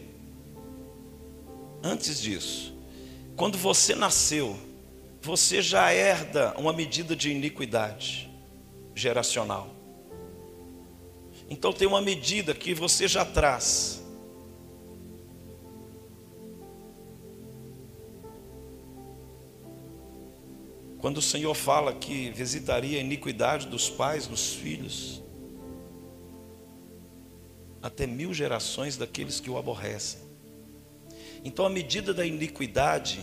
[1.82, 2.74] antes disso,
[3.37, 4.59] quando você nasceu,
[5.20, 8.30] você já herda uma medida de iniquidade
[8.95, 9.74] geracional.
[11.49, 14.03] Então tem uma medida que você já traz.
[20.99, 25.22] Quando o Senhor fala que visitaria a iniquidade dos pais nos filhos,
[27.82, 30.20] até mil gerações daqueles que o aborrecem.
[31.45, 33.20] Então, a medida da iniquidade,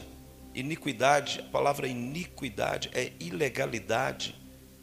[0.54, 4.36] iniquidade, a palavra iniquidade é ilegalidade,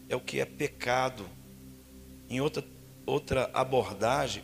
[0.08, 1.24] é o que é pecado.
[2.28, 2.64] Em outra,
[3.08, 4.42] outra abordagem,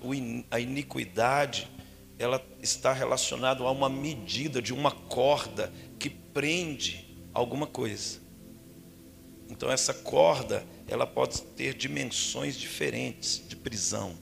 [0.51, 1.71] a iniquidade,
[2.19, 8.21] ela está relacionada a uma medida de uma corda que prende alguma coisa.
[9.49, 14.17] Então essa corda, ela pode ter dimensões diferentes de prisão.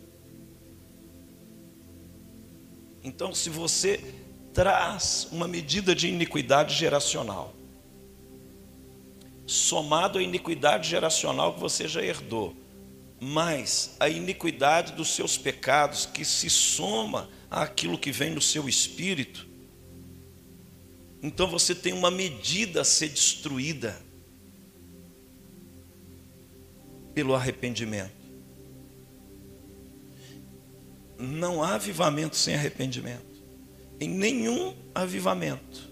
[3.05, 3.99] Então, se você
[4.55, 7.53] traz uma medida de iniquidade geracional,
[9.45, 12.55] somado à iniquidade geracional que você já herdou,
[13.25, 19.47] mais a iniquidade dos seus pecados que se soma àquilo que vem no seu espírito,
[21.23, 23.97] então você tem uma medida a ser destruída
[27.15, 28.11] pelo arrependimento.
[31.17, 33.41] Não há avivamento sem arrependimento.
[34.01, 35.89] Em nenhum avivamento.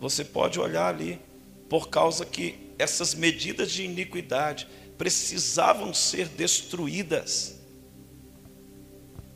[0.00, 1.20] Você pode olhar ali,
[1.68, 4.66] por causa que essas medidas de iniquidade
[5.02, 7.56] precisavam ser destruídas.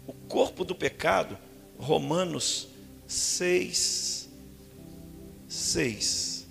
[0.07, 1.37] O corpo do pecado,
[1.77, 2.69] Romanos
[3.09, 4.29] 6,
[5.49, 6.47] 6.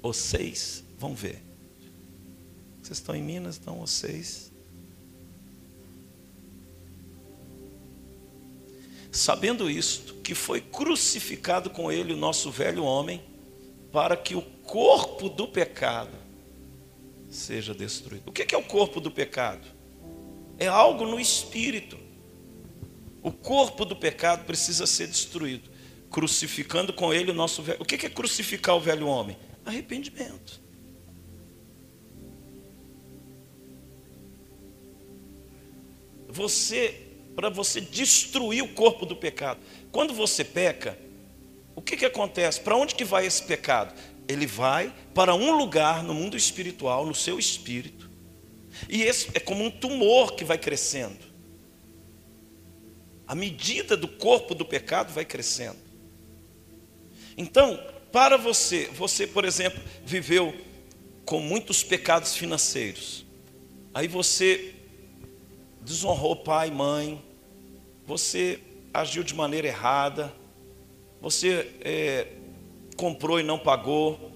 [0.00, 1.42] Ou 6, Vamos ver.
[2.80, 4.50] Vocês estão em Minas, estão vocês.
[9.12, 13.22] Sabendo isto, que foi crucificado com ele o nosso velho homem,
[13.92, 16.29] para que o corpo do pecado
[17.30, 18.24] seja destruído.
[18.26, 19.66] O que é o corpo do pecado?
[20.58, 21.98] É algo no espírito.
[23.22, 25.70] O corpo do pecado precisa ser destruído,
[26.10, 27.80] crucificando com ele o nosso velho.
[27.80, 29.36] O que é crucificar o velho homem?
[29.64, 30.60] Arrependimento.
[36.30, 39.60] você para você destruir o corpo do pecado.
[39.90, 40.98] Quando você peca,
[41.74, 42.60] o que, que acontece?
[42.60, 43.94] Para onde que vai esse pecado?
[44.30, 48.08] Ele vai para um lugar no mundo espiritual, no seu espírito.
[48.88, 51.18] E esse é como um tumor que vai crescendo.
[53.26, 55.78] A medida do corpo do pecado vai crescendo.
[57.36, 57.78] Então,
[58.12, 60.54] para você, você, por exemplo, viveu
[61.24, 63.24] com muitos pecados financeiros.
[63.92, 64.74] Aí você
[65.82, 67.24] desonrou pai e mãe,
[68.06, 68.60] você
[68.94, 70.32] agiu de maneira errada,
[71.20, 72.28] você é,
[73.00, 74.30] comprou e não pagou,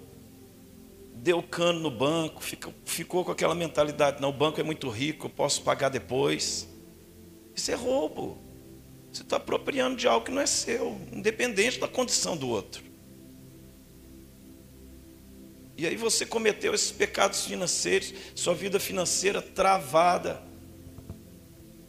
[1.17, 5.27] deu cano no banco, ficou, ficou com aquela mentalidade: não, o banco é muito rico,
[5.27, 6.67] eu posso pagar depois.
[7.55, 8.39] Isso é roubo.
[9.12, 12.83] Você está apropriando de algo que não é seu, independente da condição do outro.
[15.77, 20.43] E aí você cometeu esses pecados financeiros, sua vida financeira travada.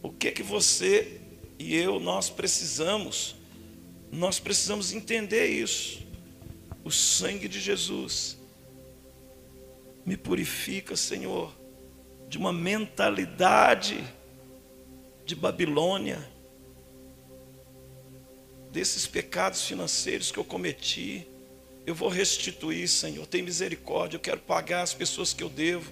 [0.04, 1.22] O que que você
[1.58, 3.36] e eu nós precisamos?
[4.12, 6.05] Nós precisamos entender isso.
[6.86, 8.38] O sangue de Jesus
[10.06, 11.52] me purifica, Senhor,
[12.30, 14.04] de uma mentalidade
[15.26, 16.24] de Babilônia,
[18.72, 21.26] desses pecados financeiros que eu cometi.
[21.88, 23.26] Eu vou restituir, Senhor.
[23.26, 24.18] Tem misericórdia.
[24.18, 25.92] Eu quero pagar as pessoas que eu devo.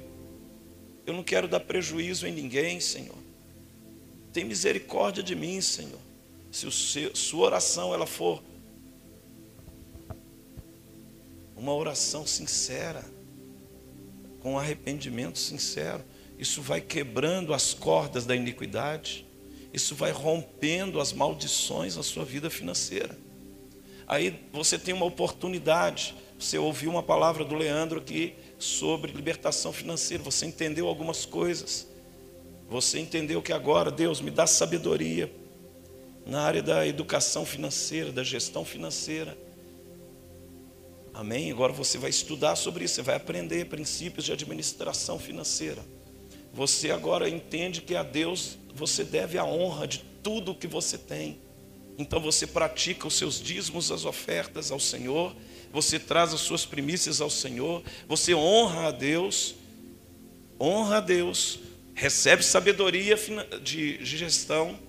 [1.07, 3.17] Eu não quero dar prejuízo em ninguém, Senhor.
[4.31, 5.99] Tem misericórdia de mim, Senhor.
[6.51, 6.69] Se
[7.15, 8.43] sua oração ela for
[11.63, 13.05] uma oração sincera,
[14.41, 16.03] com arrependimento sincero,
[16.37, 19.25] isso vai quebrando as cordas da iniquidade,
[19.71, 23.17] isso vai rompendo as maldições na sua vida financeira.
[24.05, 30.21] Aí você tem uma oportunidade, você ouviu uma palavra do Leandro aqui sobre libertação financeira,
[30.21, 31.87] você entendeu algumas coisas,
[32.69, 35.33] você entendeu que agora Deus me dá sabedoria
[36.25, 39.37] na área da educação financeira, da gestão financeira.
[41.13, 41.51] Amém?
[41.51, 45.83] Agora você vai estudar sobre isso, você vai aprender princípios de administração financeira.
[46.53, 51.37] Você agora entende que a Deus você deve a honra de tudo que você tem.
[51.97, 55.35] Então você pratica os seus dízimos, as ofertas ao Senhor,
[55.71, 59.53] você traz as suas primícias ao Senhor, você honra a Deus,
[60.59, 61.59] honra a Deus,
[61.93, 63.15] recebe sabedoria
[63.61, 64.79] de gestão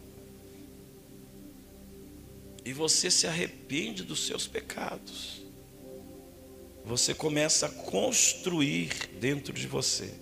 [2.64, 5.43] e você se arrepende dos seus pecados.
[6.84, 10.12] Você começa a construir dentro de você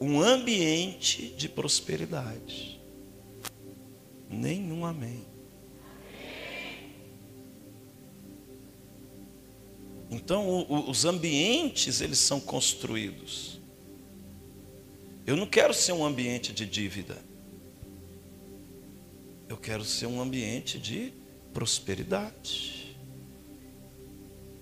[0.00, 2.80] um ambiente de prosperidade.
[4.28, 5.26] Nenhum amém.
[10.10, 13.60] Então, os ambientes, eles são construídos.
[15.26, 17.16] Eu não quero ser um ambiente de dívida.
[19.48, 21.12] Eu quero ser um ambiente de
[21.52, 22.79] prosperidade.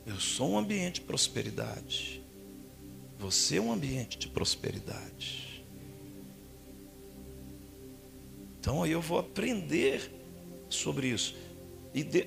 [0.08, 2.24] Eu sou um ambiente de prosperidade.
[3.18, 5.62] Você é um ambiente de prosperidade.
[8.58, 10.10] Então aí eu vou aprender
[10.70, 11.36] sobre isso.
[11.92, 12.26] E de...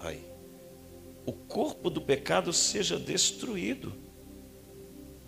[0.00, 0.24] Aí.
[1.24, 3.92] O corpo do pecado seja destruído.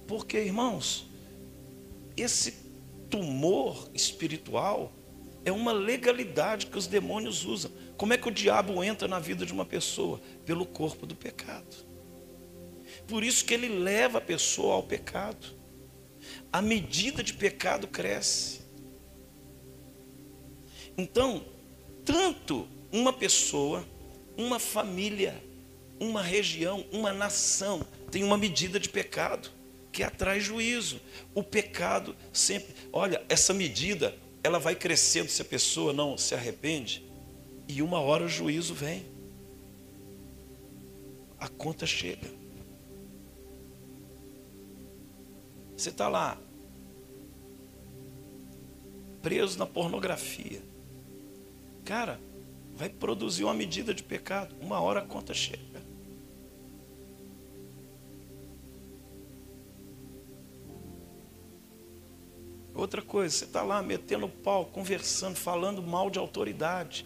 [0.08, 1.06] Porque, irmãos,
[2.16, 2.52] esse
[3.08, 4.92] tumor espiritual
[5.44, 7.70] é uma legalidade que os demônios usam.
[7.96, 10.20] Como é que o diabo entra na vida de uma pessoa?
[10.44, 11.76] Pelo corpo do pecado.
[13.06, 15.46] Por isso que ele leva a pessoa ao pecado.
[16.52, 18.60] A medida de pecado cresce.
[20.96, 21.44] Então,
[22.04, 23.84] tanto uma pessoa,
[24.36, 25.42] uma família,
[25.98, 29.50] uma região, uma nação tem uma medida de pecado
[29.90, 31.00] que atrai juízo.
[31.34, 37.04] O pecado sempre, olha, essa medida, ela vai crescendo se a pessoa não se arrepende
[37.68, 39.04] e uma hora o juízo vem.
[41.38, 42.28] A conta chega.
[45.76, 46.38] Você está lá,
[49.20, 50.62] preso na pornografia.
[51.84, 52.20] Cara,
[52.74, 54.54] vai produzir uma medida de pecado.
[54.60, 55.82] Uma hora a conta chega.
[62.74, 67.04] Outra coisa, você está lá metendo pau, conversando, falando mal de autoridade.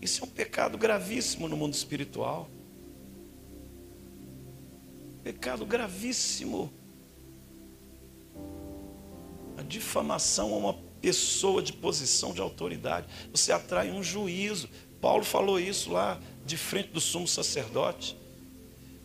[0.00, 2.48] Isso é um pecado gravíssimo no mundo espiritual.
[5.22, 6.72] Pecado gravíssimo.
[9.56, 13.06] A difamação a uma pessoa de posição de autoridade.
[13.32, 14.68] Você atrai um juízo.
[15.00, 18.16] Paulo falou isso lá de frente do sumo sacerdote.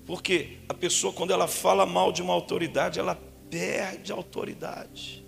[0.06, 3.16] Porque a pessoa, quando ela fala mal de uma autoridade, ela
[3.50, 5.21] perde a autoridade.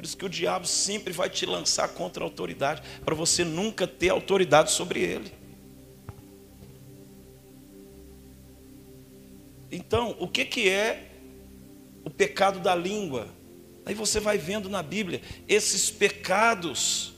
[0.00, 3.86] Por isso que o diabo sempre vai te lançar contra a autoridade, para você nunca
[3.86, 5.30] ter autoridade sobre ele.
[9.70, 11.06] Então, o que, que é
[12.02, 13.28] o pecado da língua?
[13.84, 17.12] Aí você vai vendo na Bíblia, esses pecados,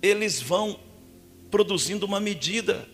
[0.00, 0.78] eles vão
[1.50, 2.86] produzindo uma medida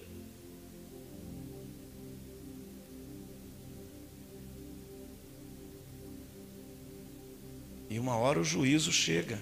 [7.95, 9.41] E uma hora o juízo chega.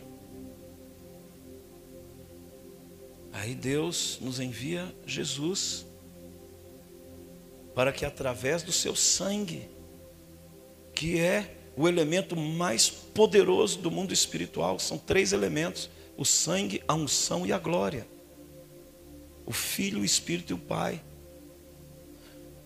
[3.33, 5.87] Aí Deus nos envia Jesus
[7.75, 9.71] para que através do seu sangue,
[10.95, 16.93] que é o elemento mais poderoso do mundo espiritual, são três elementos: o sangue, a
[16.93, 18.07] unção e a glória.
[19.47, 21.03] o Filho, o Espírito e o Pai.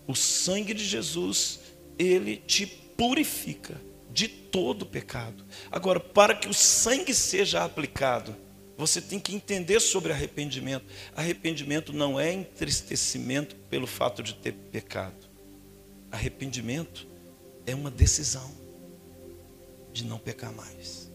[0.05, 1.61] O sangue de Jesus,
[1.97, 3.86] ele te purifica
[4.17, 5.45] de todo pecado.
[5.71, 8.35] Agora, para que o sangue seja aplicado,
[8.75, 10.87] você tem que entender sobre arrependimento.
[11.15, 15.29] Arrependimento não é entristecimento pelo fato de ter pecado.
[16.11, 17.07] Arrependimento
[17.67, 18.51] é uma decisão
[19.93, 21.11] de não pecar mais.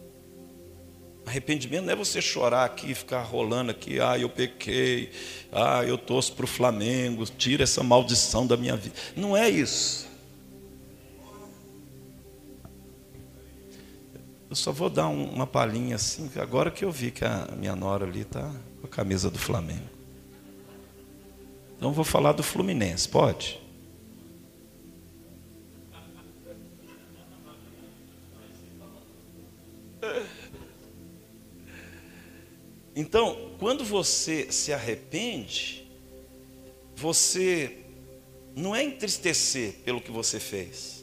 [1.26, 5.10] Arrependimento não é você chorar aqui e ficar rolando aqui, ah, eu pequei,
[5.50, 8.94] ah, eu torço para o Flamengo, tira essa maldição da minha vida.
[9.16, 10.11] Não é isso.
[14.52, 17.74] Eu só vou dar um, uma palhinha assim, agora que eu vi que a minha
[17.74, 19.88] nora ali está com a camisa do Flamengo.
[21.74, 23.58] Então vou falar do Fluminense, pode?
[32.94, 35.90] Então, quando você se arrepende,
[36.94, 37.78] você
[38.54, 41.01] não é entristecer pelo que você fez.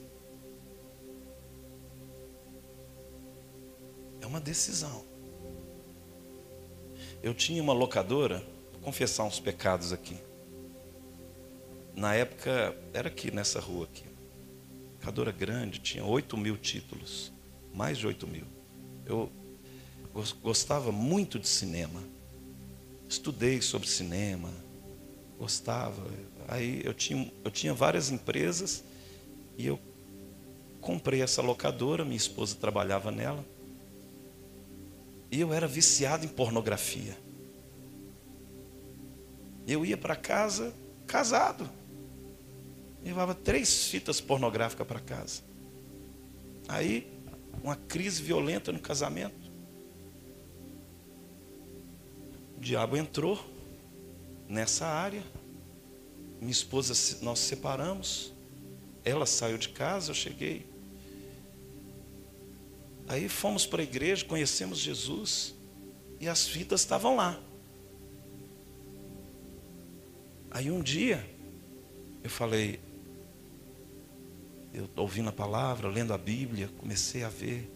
[4.28, 5.04] Uma decisão.
[7.22, 10.18] Eu tinha uma locadora, vou confessar uns pecados aqui.
[11.96, 14.06] Na época, era aqui nessa rua aqui.
[14.94, 17.32] Locadora grande, tinha 8 mil títulos.
[17.74, 18.46] Mais de 8 mil.
[19.06, 19.32] Eu
[20.42, 22.02] gostava muito de cinema.
[23.08, 24.50] Estudei sobre cinema.
[25.38, 26.06] Gostava.
[26.48, 28.84] Aí eu tinha, eu tinha várias empresas
[29.58, 29.80] e eu
[30.80, 33.44] comprei essa locadora, minha esposa trabalhava nela.
[35.32, 37.18] E eu era viciado em pornografia.
[39.68, 40.74] Eu ia para casa
[41.06, 41.70] casado.
[43.04, 45.42] Levava três fitas pornográficas para casa.
[46.68, 47.08] Aí,
[47.64, 49.50] uma crise violenta no casamento.
[52.58, 53.40] O diabo entrou
[54.48, 55.24] nessa área.
[56.40, 58.34] Minha esposa, nós separamos.
[59.04, 60.68] Ela saiu de casa, eu cheguei.
[63.10, 65.56] Aí fomos para a igreja, conhecemos Jesus
[66.20, 67.42] e as fitas estavam lá.
[70.52, 71.28] Aí um dia
[72.24, 72.80] eu falei,
[74.72, 77.68] eu ouvindo a palavra, lendo a Bíblia, comecei a ver.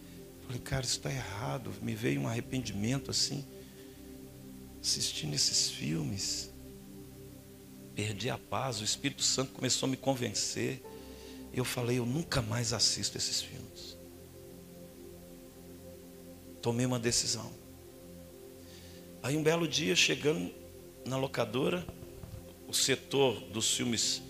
[0.46, 1.72] Falei, cara, isso está errado.
[1.82, 3.44] Me veio um arrependimento assim,
[4.80, 6.48] assistindo esses filmes.
[7.96, 10.80] Perdi a paz, o Espírito Santo começou a me convencer.
[11.52, 13.63] Eu falei, eu nunca mais assisto esses filmes
[16.64, 17.52] tomei uma decisão.
[19.22, 20.50] Aí um belo dia, chegando
[21.04, 21.86] na locadora,
[22.66, 24.22] o setor dos filmes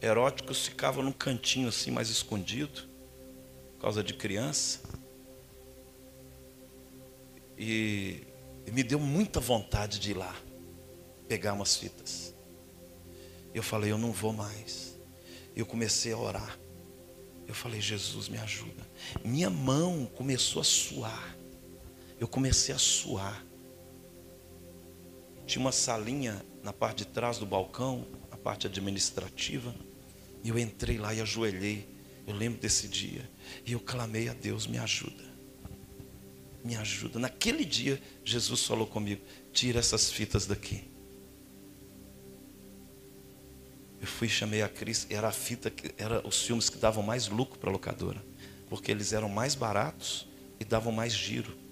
[0.00, 2.88] eróticos ficava num cantinho assim mais escondido,
[3.72, 4.82] por causa de criança.
[7.58, 8.22] E,
[8.64, 10.36] e me deu muita vontade de ir lá,
[11.26, 12.32] pegar umas fitas.
[13.52, 14.96] Eu falei, eu não vou mais.
[15.56, 16.56] Eu comecei a orar.
[17.48, 18.88] Eu falei, Jesus, me ajuda.
[19.24, 21.34] Minha mão começou a suar
[22.24, 23.44] eu comecei a suar.
[25.46, 29.74] Tinha uma salinha na parte de trás do balcão, a parte administrativa,
[30.42, 31.86] e eu entrei lá e ajoelhei.
[32.26, 33.30] Eu lembro desse dia.
[33.66, 35.22] E eu clamei a Deus, me ajuda.
[36.64, 37.18] Me ajuda.
[37.18, 39.20] Naquele dia, Jesus falou comigo:
[39.52, 40.82] tira essas fitas daqui.
[44.00, 47.28] Eu fui chamei a Cris, era a fita que era os filmes que davam mais
[47.28, 48.24] lucro para a locadora,
[48.70, 50.26] porque eles eram mais baratos
[50.58, 51.63] e davam mais giro.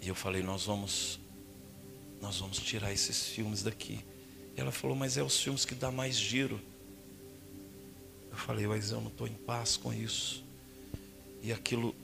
[0.00, 1.18] E eu falei, nós vamos,
[2.20, 4.04] nós vamos tirar esses filmes daqui.
[4.56, 6.60] E ela falou, mas é os filmes que dá mais giro.
[8.30, 10.44] Eu falei, mas eu não estou em paz com isso.
[11.42, 11.94] E aquilo,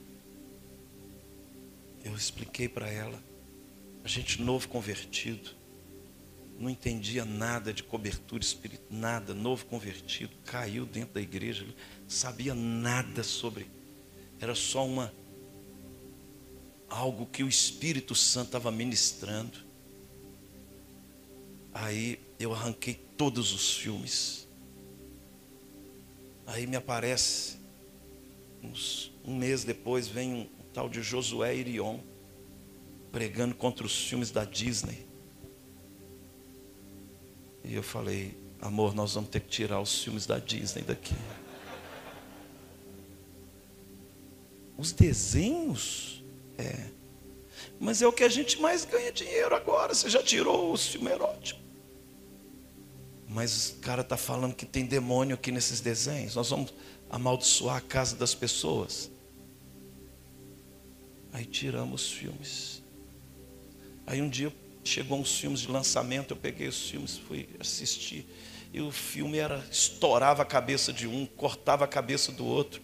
[2.03, 3.21] eu expliquei para ela.
[4.03, 5.51] A gente novo convertido,
[6.59, 11.65] não entendia nada de cobertura espiritual, nada, novo convertido, caiu dentro da igreja,
[12.07, 13.67] sabia nada sobre,
[14.39, 15.13] era só uma
[16.89, 19.59] algo que o Espírito Santo estava ministrando.
[21.73, 24.47] Aí eu arranquei todos os filmes.
[26.47, 27.57] Aí me aparece,
[28.63, 31.99] uns, um mês depois, vem um, um tal de Josué Irion,
[33.11, 35.05] pregando contra os filmes da Disney.
[37.63, 41.15] E eu falei, amor, nós vamos ter que tirar os filmes da Disney daqui.
[44.77, 46.14] Os desenhos
[46.57, 46.89] é.
[47.79, 49.93] Mas é o que a gente mais ganha dinheiro agora.
[49.93, 51.59] Você já tirou o filme erótico.
[53.27, 56.35] Mas o cara está falando que tem demônio aqui nesses desenhos.
[56.35, 56.73] Nós vamos
[57.09, 59.11] amaldiçoar a casa das pessoas.
[61.33, 62.83] Aí tiramos os filmes.
[64.07, 64.53] Aí um dia
[64.83, 68.25] chegou uns filmes de lançamento, eu peguei os filmes, fui assistir.
[68.71, 72.81] E o filme era estourava a cabeça de um, cortava a cabeça do outro.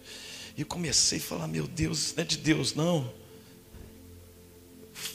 [0.58, 3.21] E comecei a falar, meu Deus, isso não é de Deus, não.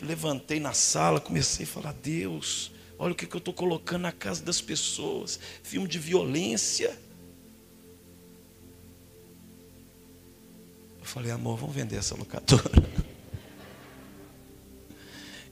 [0.03, 4.13] Levantei na sala, comecei a falar, Deus, olha o que, que eu estou colocando na
[4.13, 5.39] casa das pessoas.
[5.63, 6.97] Filme de violência.
[10.99, 12.63] Eu falei, amor, vamos vender essa locadora.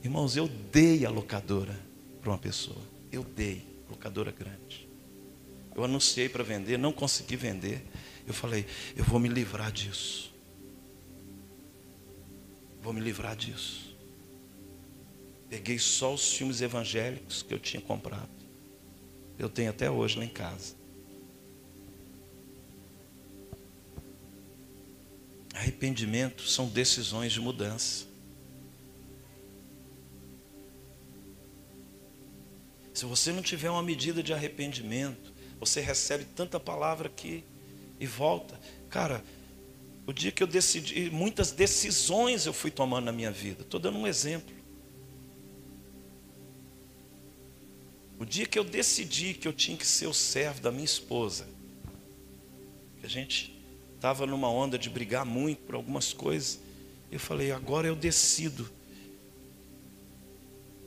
[0.03, 1.79] Irmãos, eu dei a locadora
[2.21, 2.83] para uma pessoa.
[3.11, 4.89] Eu dei, locadora grande.
[5.75, 7.85] Eu anunciei para vender, não consegui vender.
[8.27, 8.67] Eu falei,
[8.97, 10.33] eu vou me livrar disso.
[12.83, 13.84] Vou me livrar disso.
[15.55, 18.29] Peguei só os filmes evangélicos que eu tinha comprado.
[19.39, 20.75] Eu tenho até hoje lá em casa.
[25.55, 28.05] Arrependimento são decisões de mudança.
[32.93, 37.45] Se você não tiver uma medida de arrependimento, você recebe tanta palavra aqui
[38.01, 38.59] e volta.
[38.91, 39.23] Cara,
[40.05, 43.63] o dia que eu decidi, muitas decisões eu fui tomando na minha vida.
[43.63, 44.53] Estou dando um exemplo.
[48.19, 51.47] O dia que eu decidi que eu tinha que ser o servo da minha esposa,
[53.03, 53.55] a gente
[53.95, 56.61] estava numa onda de brigar muito por algumas coisas,
[57.11, 58.71] eu falei: agora eu decido,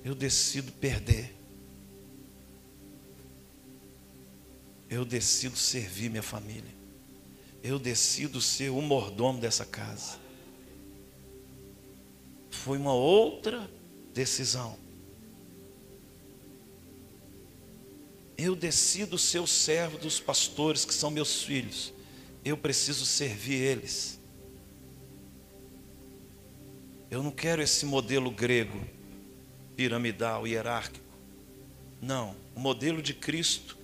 [0.03, 1.36] eu decido perder.
[4.89, 6.73] Eu decido servir minha família.
[7.61, 10.17] Eu decido ser o mordomo dessa casa.
[12.49, 13.69] Foi uma outra
[14.13, 14.78] decisão.
[18.38, 21.94] Eu decido ser o servo dos pastores que são meus filhos.
[22.46, 24.20] Eu preciso servir eles.
[27.10, 28.80] Eu não quero esse modelo grego,
[29.76, 31.06] piramidal, hierárquico.
[32.02, 33.78] Não, o modelo de Cristo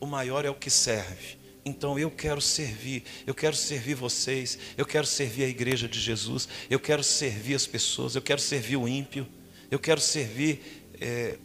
[0.00, 1.36] o maior é o que serve.
[1.64, 6.48] Então eu quero servir, eu quero servir vocês, eu quero servir a igreja de Jesus,
[6.70, 9.26] eu quero servir as pessoas, eu quero servir o ímpio,
[9.70, 11.36] eu quero servir é,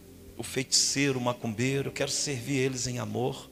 [0.44, 3.50] feiticeiro, o macumbeiro, eu quero servir eles em amor.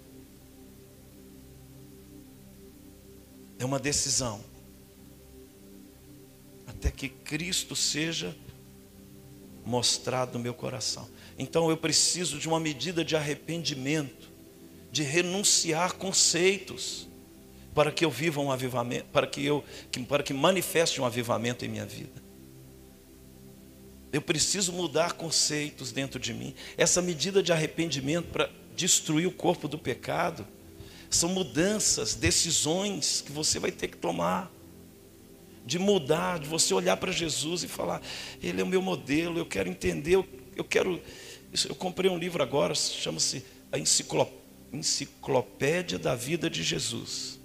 [3.58, 4.40] É uma decisão.
[6.66, 8.36] Até que Cristo seja
[9.64, 11.08] mostrado no meu coração.
[11.38, 14.30] Então eu preciso de uma medida de arrependimento
[14.90, 17.08] de renunciar conceitos
[17.74, 19.64] para que eu viva um avivamento, para que eu
[20.06, 22.22] para que manifeste um avivamento em minha vida.
[24.12, 26.54] Eu preciso mudar conceitos dentro de mim.
[26.76, 30.46] Essa medida de arrependimento para destruir o corpo do pecado
[31.08, 34.52] são mudanças, decisões que você vai ter que tomar.
[35.64, 38.02] De mudar, de você olhar para Jesus e falar:
[38.42, 41.00] Ele é o meu modelo, eu quero entender, eu, eu quero.
[41.68, 43.78] Eu comprei um livro agora, chama-se A
[44.72, 47.38] Enciclopédia da vida de Jesus.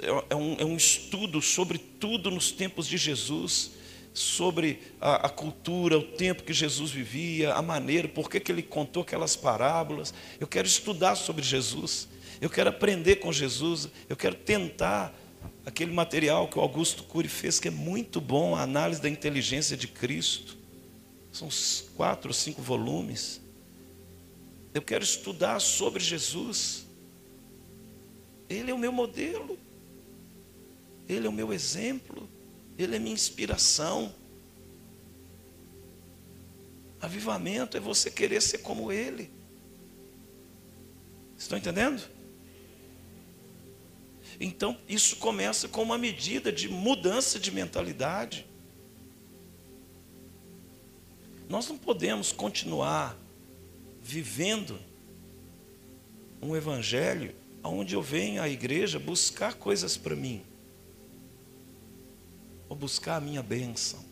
[0.00, 3.70] É, é um, é um estudo sobre tudo nos tempos de Jesus,
[4.14, 8.62] sobre a, a, cultura, o tempo que Jesus vivia, a maneira, por que, que ele
[8.62, 10.12] contou aquelas parábolas.
[10.38, 12.08] Eu quero estudar sobre Jesus,
[12.40, 15.14] eu quero aprender com Jesus, eu quero tentar
[15.64, 19.76] aquele material que o Augusto Cury fez, que é muito bom, a análise da inteligência
[19.76, 20.56] de Cristo.
[21.32, 21.48] São
[21.96, 23.40] quatro ou cinco volumes.
[24.74, 26.86] Eu quero estudar sobre Jesus.
[28.48, 29.58] Ele é o meu modelo.
[31.08, 32.28] Ele é o meu exemplo.
[32.82, 34.14] Ele é minha inspiração.
[37.00, 39.30] Avivamento é você querer ser como Ele.
[41.36, 42.02] Estão entendendo?
[44.40, 48.46] Então, isso começa com uma medida de mudança de mentalidade.
[51.48, 53.16] Nós não podemos continuar
[54.02, 54.78] vivendo
[56.40, 60.42] um evangelho onde eu venho à igreja buscar coisas para mim,
[62.72, 64.02] ou buscar a minha bênção.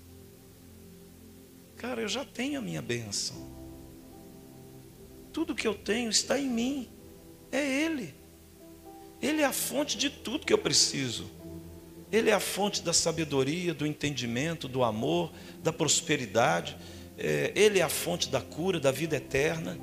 [1.79, 3.51] Cara, eu já tenho a minha bênção.
[5.33, 6.91] Tudo que eu tenho está em mim.
[7.51, 8.15] É Ele.
[9.23, 11.31] Ele é a fonte de tudo que eu preciso.
[12.13, 15.33] Ele é a fonte da sabedoria, do entendimento, do amor,
[15.63, 16.77] da prosperidade
[17.17, 19.79] é, Ele é a fonte da cura, da vida eterna.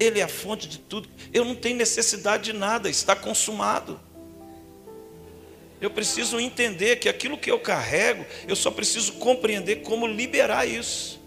[0.00, 1.10] Ele é a fonte de tudo.
[1.30, 4.00] Eu não tenho necessidade de nada, está consumado.
[5.84, 11.20] Eu preciso entender que aquilo que eu carrego, eu só preciso compreender como liberar isso.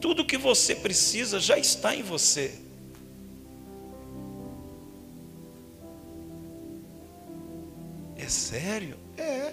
[0.00, 2.54] Tudo que você precisa já está em você.
[8.16, 8.96] É sério?
[9.18, 9.52] É.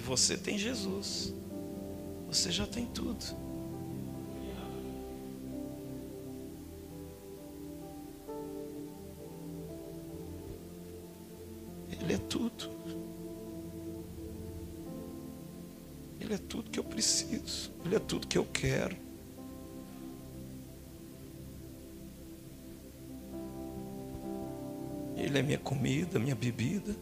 [0.00, 1.34] você tem Jesus.
[2.28, 3.47] Você já tem tudo.
[18.08, 18.96] Tudo que eu quero.
[25.16, 26.96] Ele é minha comida, minha bebida.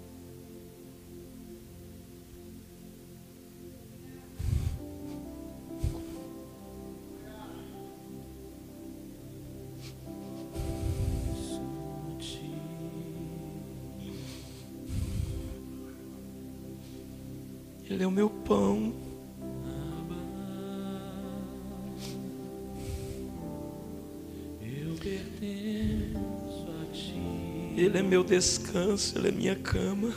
[28.06, 30.12] Meu descanso, Ele é minha cama.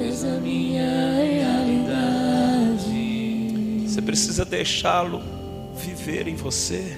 [0.00, 2.80] És a minha realidade.
[3.86, 5.20] Você precisa deixá-lo
[5.76, 6.96] viver em você.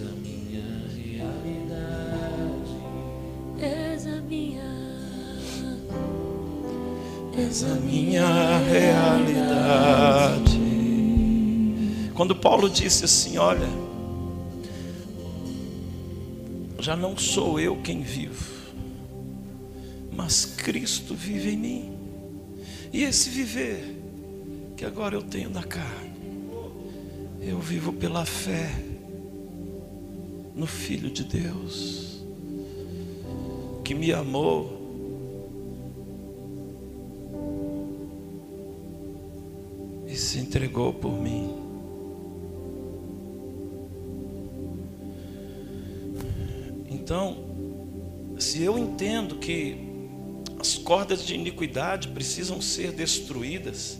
[0.00, 0.62] A minha
[0.94, 2.70] realidade.
[4.06, 4.62] A minha.
[7.36, 10.43] A minha realidade.
[12.14, 13.68] Quando Paulo disse assim: Olha,
[16.78, 18.72] já não sou eu quem vivo,
[20.12, 21.92] mas Cristo vive em mim.
[22.92, 24.00] E esse viver
[24.76, 26.14] que agora eu tenho na carne,
[27.40, 28.70] eu vivo pela fé
[30.54, 32.24] no Filho de Deus,
[33.82, 34.80] que me amou
[40.06, 41.63] e se entregou por mim.
[47.04, 47.36] Então,
[48.38, 49.76] se eu entendo que
[50.58, 53.98] as cordas de iniquidade precisam ser destruídas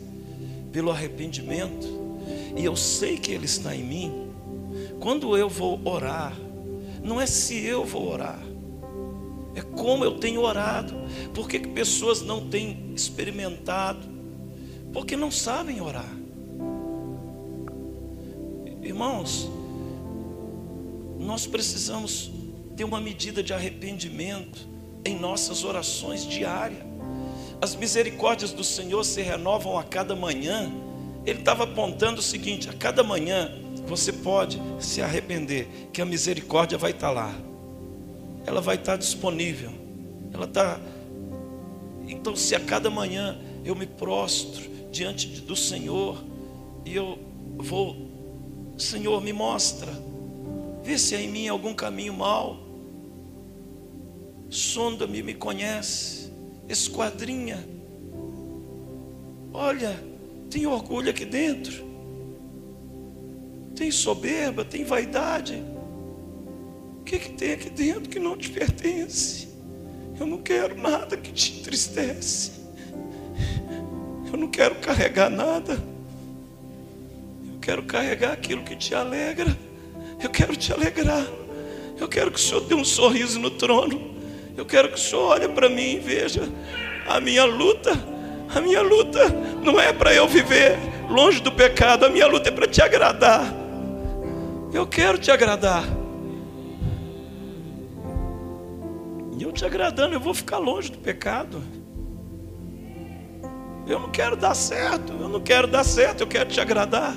[0.71, 1.87] pelo arrependimento,
[2.57, 4.31] e eu sei que Ele está em mim,
[4.99, 6.35] quando eu vou orar,
[7.03, 8.41] não é se eu vou orar,
[9.53, 10.95] é como eu tenho orado.
[11.31, 13.99] Por que, que pessoas não têm experimentado?
[14.91, 16.11] Porque não sabem orar.
[18.81, 19.47] Irmãos,
[21.19, 22.31] nós precisamos
[22.75, 24.67] ter uma medida de arrependimento
[25.03, 26.83] em nossas orações diárias.
[27.61, 30.71] As misericórdias do Senhor se renovam a cada manhã.
[31.25, 33.51] Ele estava apontando o seguinte: a cada manhã
[33.87, 37.33] você pode se arrepender, que a misericórdia vai estar lá,
[38.45, 39.71] ela vai estar disponível,
[40.33, 40.79] ela está.
[42.07, 46.23] Então, se a cada manhã eu me prostro diante do Senhor
[46.85, 47.17] e eu
[47.57, 47.95] vou,
[48.77, 49.91] Senhor, me mostra,
[50.83, 52.64] vê se há em mim algum caminho mau,
[54.49, 56.31] sonda-me, me conhece,
[56.67, 57.63] esquadrinha,
[59.53, 59.99] olha,
[60.49, 61.85] tem orgulho aqui dentro,
[63.75, 65.61] tem soberba, tem vaidade,
[66.99, 69.47] o que, que tem aqui dentro que não te pertence?
[70.19, 72.51] Eu não quero nada que te entristece,
[74.31, 75.73] eu não quero carregar nada,
[77.45, 79.55] eu quero carregar aquilo que te alegra,
[80.23, 81.27] eu quero te alegrar,
[81.99, 84.14] eu quero que o Senhor dê um sorriso no trono.
[84.57, 86.43] Eu quero que o Senhor olhe para mim e veja
[87.07, 87.91] a minha luta.
[88.53, 89.27] A minha luta
[89.63, 90.77] não é para eu viver
[91.09, 93.53] longe do pecado, a minha luta é para te agradar.
[94.73, 95.83] Eu quero te agradar.
[99.37, 101.61] E eu te agradando, eu vou ficar longe do pecado.
[103.87, 107.15] Eu não quero dar certo, eu não quero dar certo, eu quero te agradar.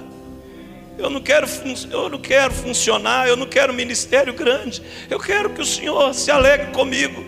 [0.98, 1.46] Eu não quero,
[1.92, 4.82] eu não quero funcionar, eu não quero ministério grande.
[5.08, 7.24] Eu quero que o Senhor se alegre comigo.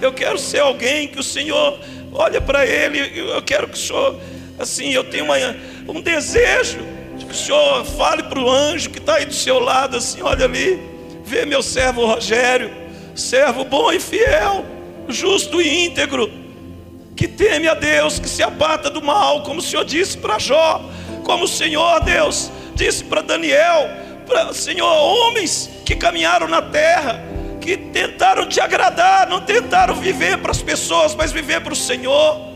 [0.00, 1.78] Eu quero ser alguém que o Senhor
[2.10, 3.20] olha para ele.
[3.20, 4.18] Eu quero que o Senhor,
[4.58, 5.36] assim, eu tenho uma,
[5.86, 6.78] um desejo
[7.18, 10.22] de que o Senhor fale para o anjo que está aí do seu lado, assim,
[10.22, 10.80] olha ali,
[11.26, 12.72] vê meu servo Rogério,
[13.14, 14.64] servo bom e fiel,
[15.08, 16.30] justo e íntegro,
[17.14, 20.82] que teme a Deus, que se aparta do mal, como o Senhor disse para Jó,
[21.22, 23.88] como o Senhor Deus disse para Daniel,
[24.26, 27.22] para Senhor, homens que caminharam na terra,
[27.60, 32.52] que tentaram te agradar, não tentaram viver para as pessoas, mas viver para o Senhor.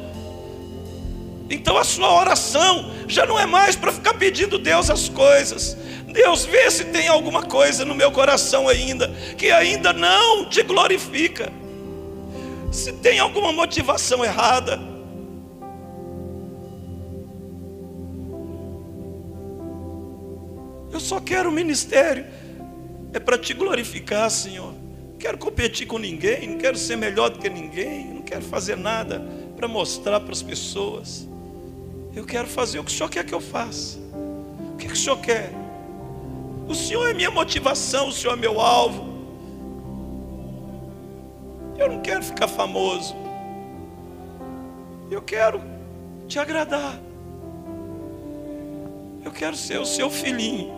[1.51, 5.77] Então a sua oração já não é mais para ficar pedindo Deus as coisas.
[6.07, 11.51] Deus vê se tem alguma coisa no meu coração ainda que ainda não te glorifica.
[12.71, 14.79] Se tem alguma motivação errada,
[20.99, 22.27] eu só quero o ministério,
[23.13, 24.73] é para te glorificar, Senhor.
[24.73, 28.77] Não quero competir com ninguém, não quero ser melhor do que ninguém, não quero fazer
[28.77, 29.25] nada
[29.57, 31.27] para mostrar para as pessoas.
[32.17, 33.97] Eu quero fazer o que o Senhor quer que eu faça.
[34.73, 35.53] O que, que o Senhor quer?
[36.67, 39.07] O Senhor é minha motivação, o Senhor é meu alvo.
[41.79, 43.15] Eu não quero ficar famoso.
[45.09, 45.63] Eu quero
[46.27, 46.99] te agradar.
[49.25, 50.78] Eu quero ser o seu filhinho.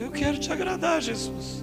[0.00, 1.62] Eu quero te agradar, Jesus.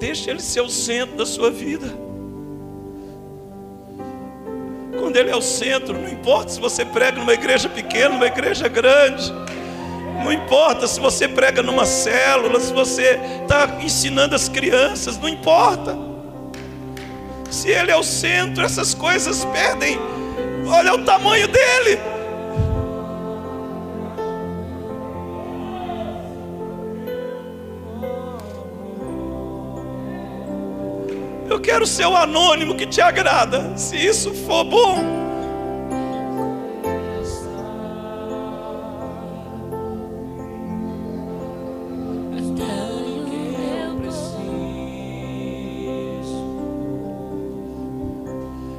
[0.00, 2.07] Deixa Ele ser o centro da sua vida.
[5.18, 8.68] Quando Ele é o centro, não importa se você prega numa igreja pequena, numa igreja
[8.68, 9.32] grande.
[10.22, 15.98] Não importa se você prega numa célula, se você está ensinando as crianças, não importa.
[17.50, 19.98] Se Ele é o centro, essas coisas perdem.
[20.68, 21.98] Olha o tamanho dele.
[31.58, 33.76] Eu quero ser o anônimo que te agrada.
[33.76, 34.96] Se isso for bom,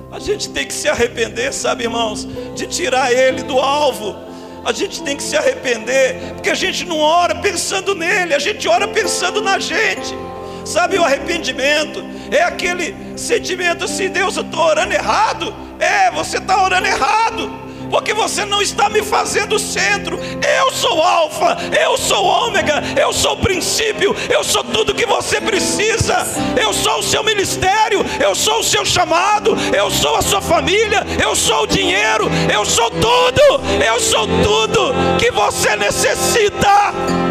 [0.09, 2.25] a gente tem que se arrepender, sabe, irmãos,
[2.55, 4.15] de tirar ele do alvo.
[4.63, 8.69] A gente tem que se arrepender, porque a gente não ora pensando nele, a gente
[8.69, 10.15] ora pensando na gente.
[10.63, 12.18] Sabe o arrependimento?
[12.31, 15.53] É aquele sentimento assim, Deus, eu estou orando errado.
[15.79, 17.69] É, você está orando errado.
[17.89, 20.19] Porque você não está me fazendo centro.
[20.59, 25.41] Eu sou alfa, eu sou ômega, eu sou o princípio, eu sou tudo que você
[25.41, 26.25] precisa.
[26.61, 31.05] Eu sou o seu ministério, eu sou o seu chamado, eu sou a sua família,
[31.21, 33.41] eu sou o dinheiro, eu sou tudo,
[33.83, 37.28] eu sou tudo que você necessita.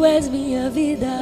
[0.00, 1.14] Tu és minha vida.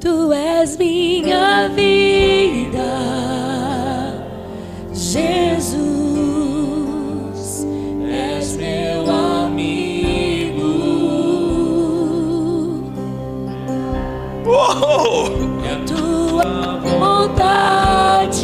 [0.00, 2.90] Tu és minha vida.
[4.94, 5.74] Jesus,
[8.08, 10.62] és meu amigo.
[14.46, 15.26] Uou!
[15.88, 18.37] Tua vontade,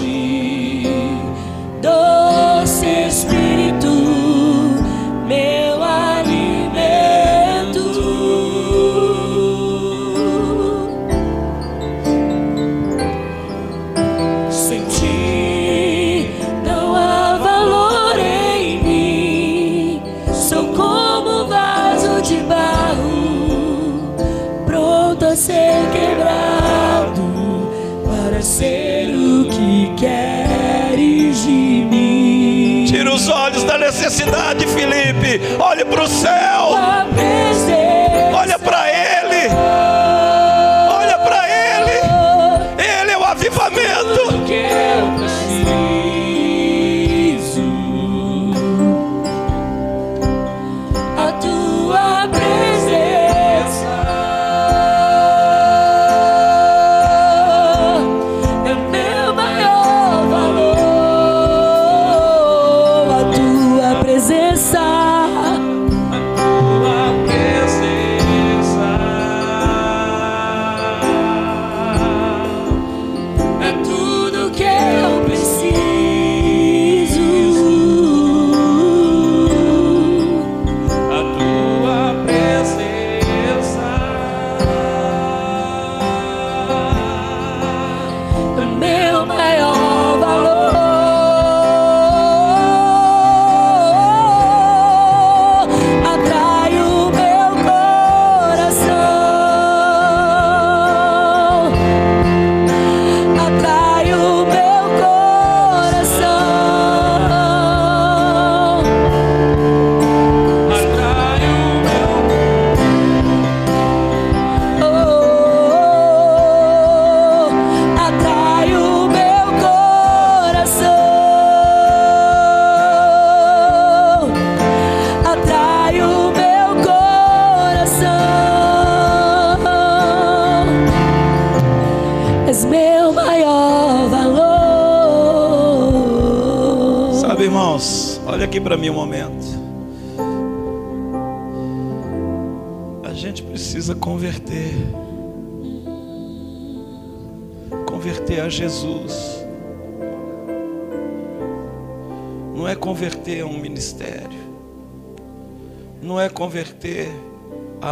[35.58, 36.43] Olhe para o céu.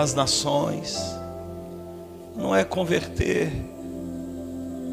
[0.02, 0.98] As nações.
[2.36, 3.52] Não é converter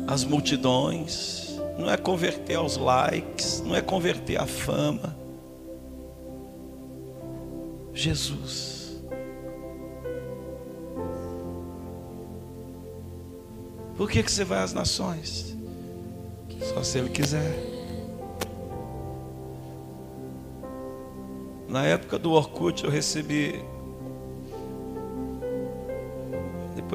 [0.08, 5.16] as multidões, não é converter aos likes, não é converter a fama.
[7.94, 9.02] Jesus.
[13.96, 15.56] Por que, que você vai às nações?
[16.74, 17.54] Só se Ele quiser.
[21.68, 23.64] Na época do Orkut eu recebi.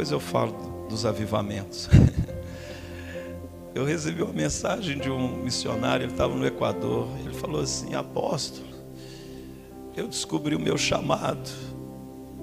[0.05, 0.53] Depois eu falo
[0.87, 1.89] dos avivamentos.
[3.75, 7.09] Eu recebi uma mensagem de um missionário, ele estava no Equador.
[7.19, 8.69] Ele falou assim: Apóstolo,
[9.97, 11.51] eu descobri o meu chamado.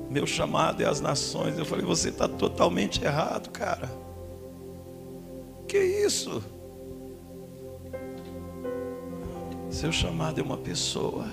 [0.09, 1.57] Meu chamado é as nações.
[1.57, 3.89] Eu falei: Você está totalmente errado, cara.
[5.69, 6.43] Que isso?
[9.69, 11.25] Seu chamado é uma pessoa.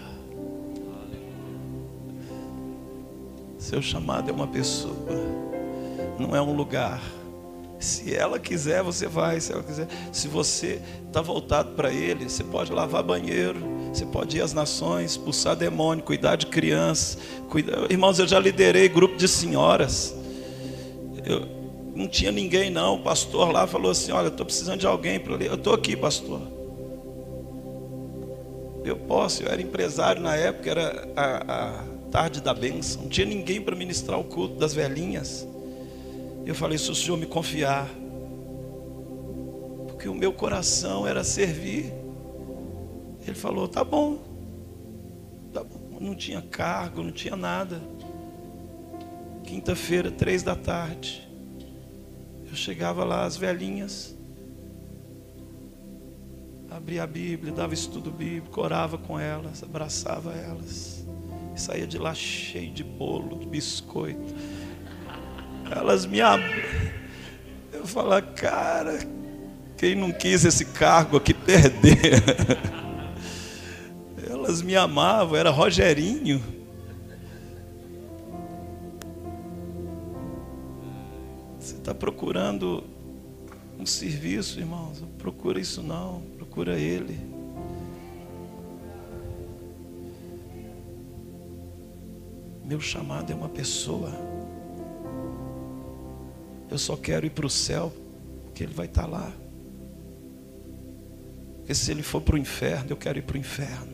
[3.58, 4.94] Seu chamado é uma pessoa,
[6.18, 7.00] não é um lugar.
[7.78, 9.40] Se ela quiser, você vai.
[9.40, 13.60] Se ela quiser, se você está voltado para Ele, você pode lavar banheiro,
[13.92, 17.18] você pode ir às nações, expulsar demônio, cuidar de crianças.
[17.48, 17.90] Cuidar...
[17.90, 20.14] Irmãos, eu já liderei grupo de senhoras.
[21.24, 21.46] Eu
[21.94, 22.96] não tinha ninguém não.
[22.96, 25.46] O pastor lá falou assim: Olha, estou precisando de alguém para ler.
[25.46, 26.40] Eu estou aqui, pastor.
[28.84, 29.44] Eu posso.
[29.44, 33.02] Eu era empresário na época, era a, a tarde da bênção.
[33.02, 35.46] Não tinha ninguém para ministrar o culto das velhinhas.
[36.48, 37.86] Eu falei, se o Senhor me confiar,
[39.86, 41.92] porque o meu coração era servir.
[43.26, 44.16] Ele falou, tá bom,
[45.52, 45.98] tá bom.
[46.00, 47.82] Não tinha cargo, não tinha nada.
[49.44, 51.28] Quinta-feira, três da tarde,
[52.48, 54.16] eu chegava lá, as velhinhas,
[56.70, 61.06] abria a Bíblia, dava estudo bíblico, orava com elas, abraçava elas,
[61.54, 64.57] saía de lá cheio de bolo, de biscoito.
[65.70, 66.62] Elas me abrem.
[67.72, 68.98] Eu falo, cara,
[69.76, 72.22] quem não quis esse cargo aqui perder.
[74.28, 76.42] Elas me amavam, era Rogerinho.
[81.58, 82.82] Você está procurando
[83.78, 85.00] um serviço, irmãos?
[85.00, 87.18] Não procura isso não, procura Ele.
[92.64, 94.27] Meu chamado é uma pessoa.
[96.70, 97.92] Eu só quero ir para o céu,
[98.44, 99.32] porque Ele vai estar tá lá.
[101.58, 103.92] Porque se Ele for para o inferno, eu quero ir para o inferno.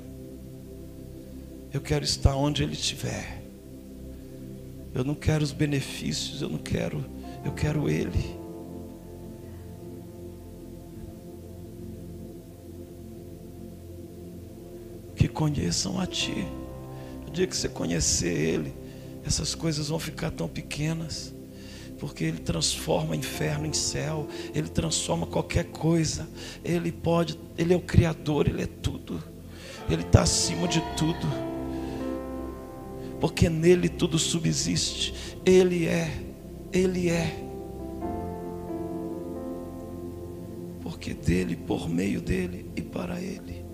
[1.73, 3.43] Eu quero estar onde Ele estiver.
[4.93, 7.05] Eu não quero os benefícios, eu não quero,
[7.45, 8.37] eu quero Ele.
[15.17, 16.47] Que conheçam a Ti.
[17.27, 18.73] No dia que você conhecer Ele,
[19.25, 21.35] essas coisas vão ficar tão pequenas
[22.05, 26.29] porque Ele transforma inferno em céu, Ele transforma qualquer coisa,
[26.63, 29.23] Ele pode, Ele é o Criador, Ele é tudo,
[29.89, 31.27] Ele está acima de tudo,
[33.19, 35.15] porque nele tudo subsiste,
[35.47, 36.15] Ele é,
[36.71, 37.43] Ele é,
[40.83, 43.65] porque dele, por meio dele e para Ele,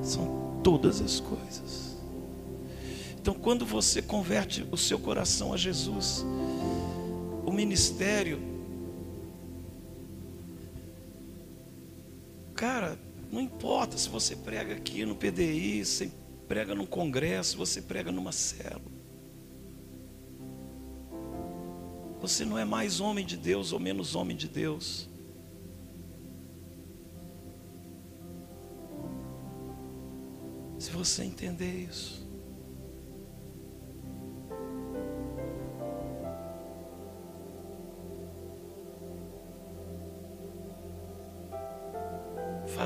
[0.00, 1.85] são todas as coisas.
[3.26, 6.24] Então, quando você converte o seu coração a Jesus,
[7.44, 8.38] o ministério,
[12.54, 12.96] cara,
[13.32, 16.12] não importa se você prega aqui no PDI, se
[16.46, 18.92] prega num congresso, você prega numa célula.
[22.20, 25.08] Você não é mais homem de Deus ou menos homem de Deus.
[30.78, 32.25] Se você entender isso.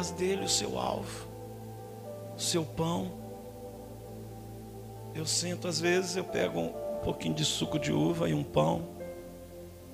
[0.09, 1.29] Dele o seu alvo,
[2.35, 3.13] o seu pão.
[5.15, 6.73] Eu sento, às vezes, eu pego um
[7.05, 8.89] pouquinho de suco de uva e um pão,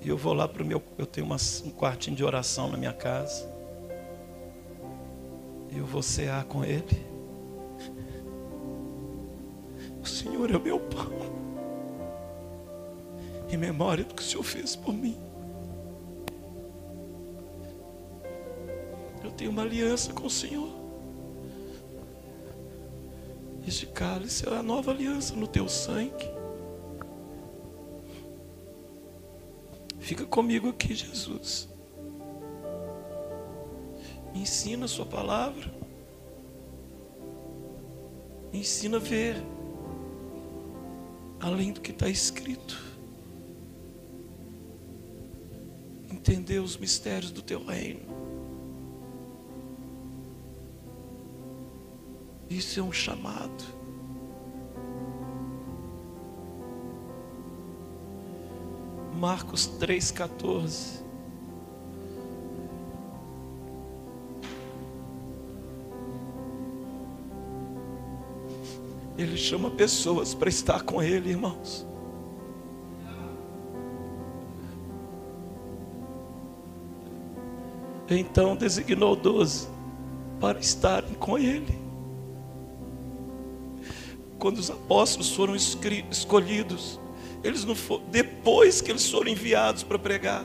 [0.01, 0.81] e eu vou lá para o meu.
[0.97, 3.51] Eu tenho uma, um quartinho de oração na minha casa,
[5.71, 7.05] e eu vou cear com ele.
[10.01, 11.11] O Senhor é o meu pão,
[13.51, 15.26] em memória do que o Senhor fez por mim.
[19.37, 20.71] Tenho uma aliança com o Senhor.
[23.67, 26.31] Este cálice é a nova aliança no teu sangue.
[29.99, 31.69] Fica comigo aqui, Jesus.
[34.33, 35.75] Me ensina a Sua palavra.
[38.53, 39.37] Me ensina a ver
[41.41, 42.81] além do que está escrito.
[46.09, 48.16] Entender os mistérios do Teu reino.
[52.57, 53.65] Isso é um chamado.
[59.15, 61.05] Marcos 3,14.
[69.19, 71.87] Ele chama pessoas para estar com Ele, irmãos.
[78.09, 79.69] Então designou doze
[80.41, 81.86] para estarem com Ele.
[84.39, 87.01] Quando os apóstolos foram escolhidos,
[87.43, 90.45] eles não foram, depois que eles foram enviados para pregar.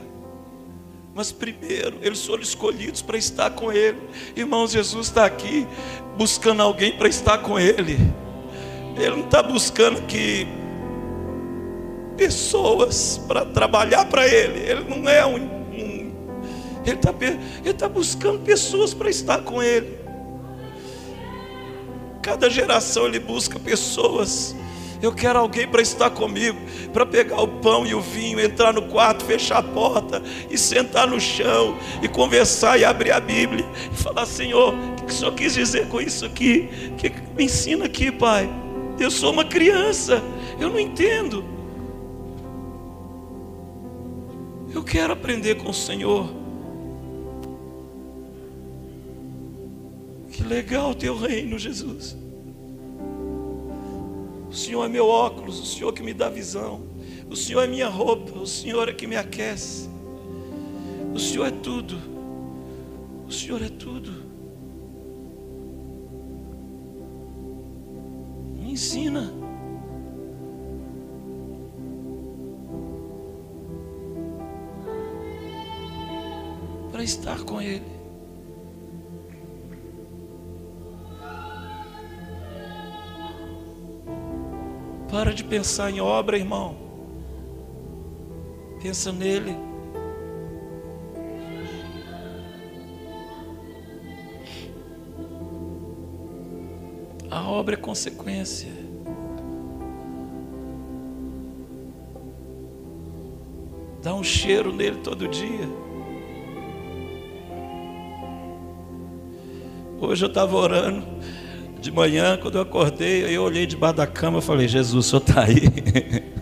[1.14, 3.98] Mas primeiro, eles foram escolhidos para estar com Ele.
[4.34, 5.66] Irmãos, Jesus está aqui
[6.16, 7.98] buscando alguém para estar com Ele.
[8.96, 10.46] Ele não está buscando que
[12.16, 14.60] pessoas para trabalhar para Ele.
[14.60, 15.36] Ele não é um.
[15.36, 16.12] um
[16.84, 17.14] ele está
[17.64, 20.01] ele tá buscando pessoas para estar com Ele.
[22.22, 24.54] Cada geração ele busca pessoas.
[25.02, 26.56] Eu quero alguém para estar comigo,
[26.92, 31.08] para pegar o pão e o vinho, entrar no quarto, fechar a porta e sentar
[31.08, 35.34] no chão e conversar e abrir a Bíblia e falar: Senhor, o que o Senhor
[35.34, 36.68] quis dizer com isso aqui?
[36.92, 38.48] O que me ensina aqui, Pai?
[39.00, 40.22] Eu sou uma criança,
[40.60, 41.44] eu não entendo.
[44.72, 46.41] Eu quero aprender com o Senhor.
[50.32, 52.16] Que legal o teu reino, Jesus.
[54.50, 56.82] O Senhor é meu óculos, o Senhor que me dá visão.
[57.30, 59.88] O Senhor é minha roupa, o Senhor é que me aquece.
[61.14, 61.96] O Senhor é tudo.
[63.26, 64.32] O Senhor é tudo.
[68.72, 69.30] ensina.
[76.90, 77.91] Para estar com Ele.
[85.12, 86.74] Para de pensar em obra, irmão.
[88.82, 89.54] Pensa nele.
[97.30, 98.72] A obra é consequência.
[104.02, 105.68] Dá um cheiro nele todo dia.
[110.00, 111.06] Hoje eu estava orando
[111.82, 115.20] de manhã, quando eu acordei, eu olhei debaixo da cama e falei, Jesus, o senhor
[115.20, 115.68] está aí.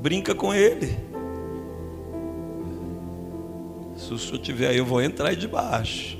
[0.00, 0.96] Brinca com ele.
[3.96, 6.16] Se o senhor estiver aí, eu vou entrar aí debaixo.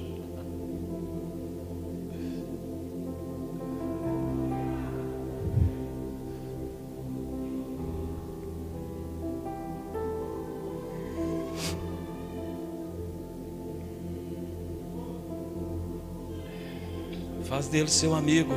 [17.56, 18.52] Faz dele seu amigo.